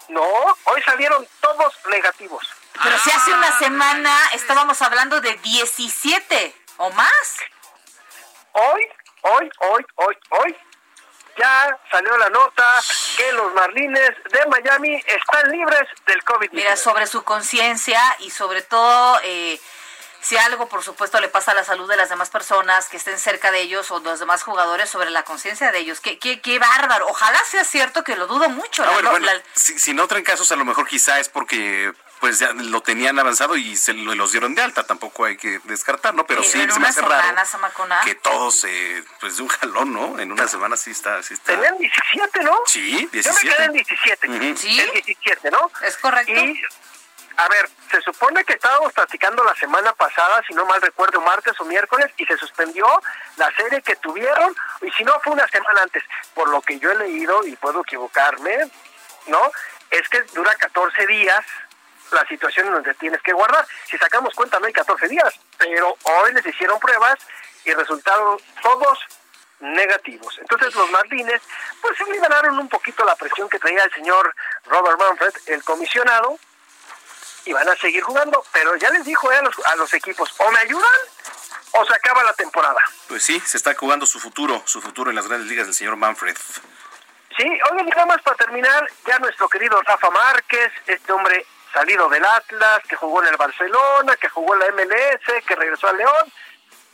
[0.10, 0.24] No,
[0.66, 2.48] hoy salieron todos negativos.
[2.82, 7.38] Pero si hace una semana estábamos hablando de 17 o más.
[8.54, 8.88] Hoy,
[9.22, 10.58] hoy, hoy, hoy, hoy,
[11.38, 12.66] ya salió la nota
[13.18, 16.50] que los Marlines de Miami están libres del COVID-19.
[16.52, 19.20] Mira, sobre su conciencia y sobre todo...
[19.24, 19.60] Eh,
[20.24, 23.20] si algo, por supuesto, le pasa a la salud de las demás personas que estén
[23.20, 26.00] cerca de ellos o los demás jugadores sobre la conciencia de ellos.
[26.00, 27.08] Qué, qué, qué bárbaro.
[27.10, 28.84] Ojalá sea cierto que lo dudo mucho.
[28.86, 31.94] Ah, si, si, no traen casos, a lo mejor quizá es porque
[32.24, 36.16] pues ya lo tenían avanzado y se los dieron de alta, tampoco hay que descartar,
[36.16, 36.26] ¿no?
[36.26, 37.38] Pero sí, se me hace raro
[38.06, 40.18] que todos se, pues de un jalón, ¿no?
[40.18, 41.52] En una semana sí está, sí está.
[41.52, 42.58] Tenían 17, ¿no?
[42.66, 43.30] Sí, 17.
[43.30, 44.80] Yo me quedé en 17, ¿Sí?
[44.80, 45.70] El 17, ¿no?
[45.86, 46.32] Es correcto.
[46.32, 46.62] Y
[47.38, 51.60] a ver, se supone que estábamos platicando la semana pasada, si no mal recuerdo, martes
[51.60, 52.86] o miércoles, y se suspendió
[53.38, 56.04] la serie que tuvieron, y si no fue una semana antes,
[56.34, 58.72] por lo que yo he leído, y puedo equivocarme,
[59.28, 59.52] ¿no?
[59.90, 61.46] Es que dura 14 días
[62.12, 63.66] la situación en donde tienes que guardar.
[63.90, 67.16] Si sacamos cuenta, no hay 14 días, pero hoy les hicieron pruebas
[67.66, 69.00] y resultaron todos
[69.60, 70.38] negativos.
[70.40, 71.42] Entonces los Marlines,
[71.82, 76.38] pues liberaron un poquito la presión que traía el señor Robert Manfred, el comisionado,
[77.46, 80.52] y van a seguir jugando, pero ya les dijo a, los, a los equipos, o
[80.52, 81.00] me ayudan
[81.74, 82.80] o se acaba la temporada.
[83.08, 85.96] Pues sí, se está jugando su futuro, su futuro en las grandes ligas del señor
[85.96, 86.38] Manfred.
[87.36, 92.24] Sí, oye, nada más para terminar, ya nuestro querido Rafa Márquez, este hombre salido del
[92.24, 96.32] Atlas, que jugó en el Barcelona, que jugó en la MLS, que regresó a León,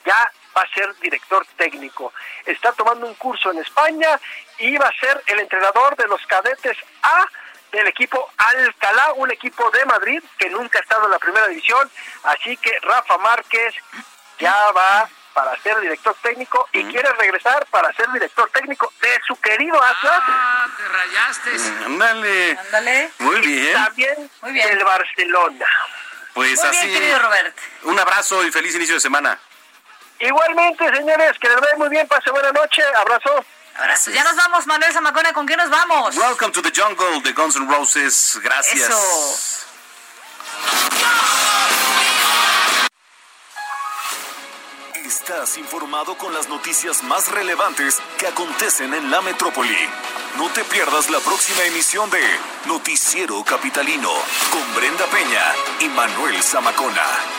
[0.05, 2.13] ya va a ser director técnico.
[2.45, 4.19] Está tomando un curso en España
[4.57, 7.27] y va a ser el entrenador de los cadetes A
[7.71, 11.89] del equipo Alcalá, un equipo de Madrid que nunca ha estado en la primera división.
[12.23, 13.75] Así que Rafa Márquez
[14.39, 19.39] ya va para ser director técnico y quiere regresar para ser director técnico de su
[19.39, 20.21] querido Atlas.
[20.27, 21.51] Ah, te rayaste.
[21.51, 22.57] Mm, ándale.
[22.59, 23.11] Ándale.
[23.19, 23.73] Muy bien.
[23.73, 24.69] También Muy bien.
[24.69, 25.65] el Barcelona.
[26.33, 26.87] Pues Muy así.
[26.87, 27.57] bien, querido Robert.
[27.83, 29.39] Un abrazo y feliz inicio de semana.
[30.19, 33.45] Igualmente, señores, que les vaya muy bien, pase buena noche, abrazo.
[33.79, 34.11] Abrazo.
[34.11, 36.15] Ya nos vamos, Manuel Zamacona, ¿con qué nos vamos?
[36.17, 38.37] Welcome to the jungle de Guns N' Roses.
[38.43, 38.89] Gracias.
[38.89, 39.55] Eso.
[45.05, 49.77] Estás informado con las noticias más relevantes que acontecen en la metrópoli.
[50.37, 52.21] No te pierdas la próxima emisión de
[52.65, 54.11] Noticiero Capitalino
[54.51, 57.38] con Brenda Peña y Manuel Zamacona.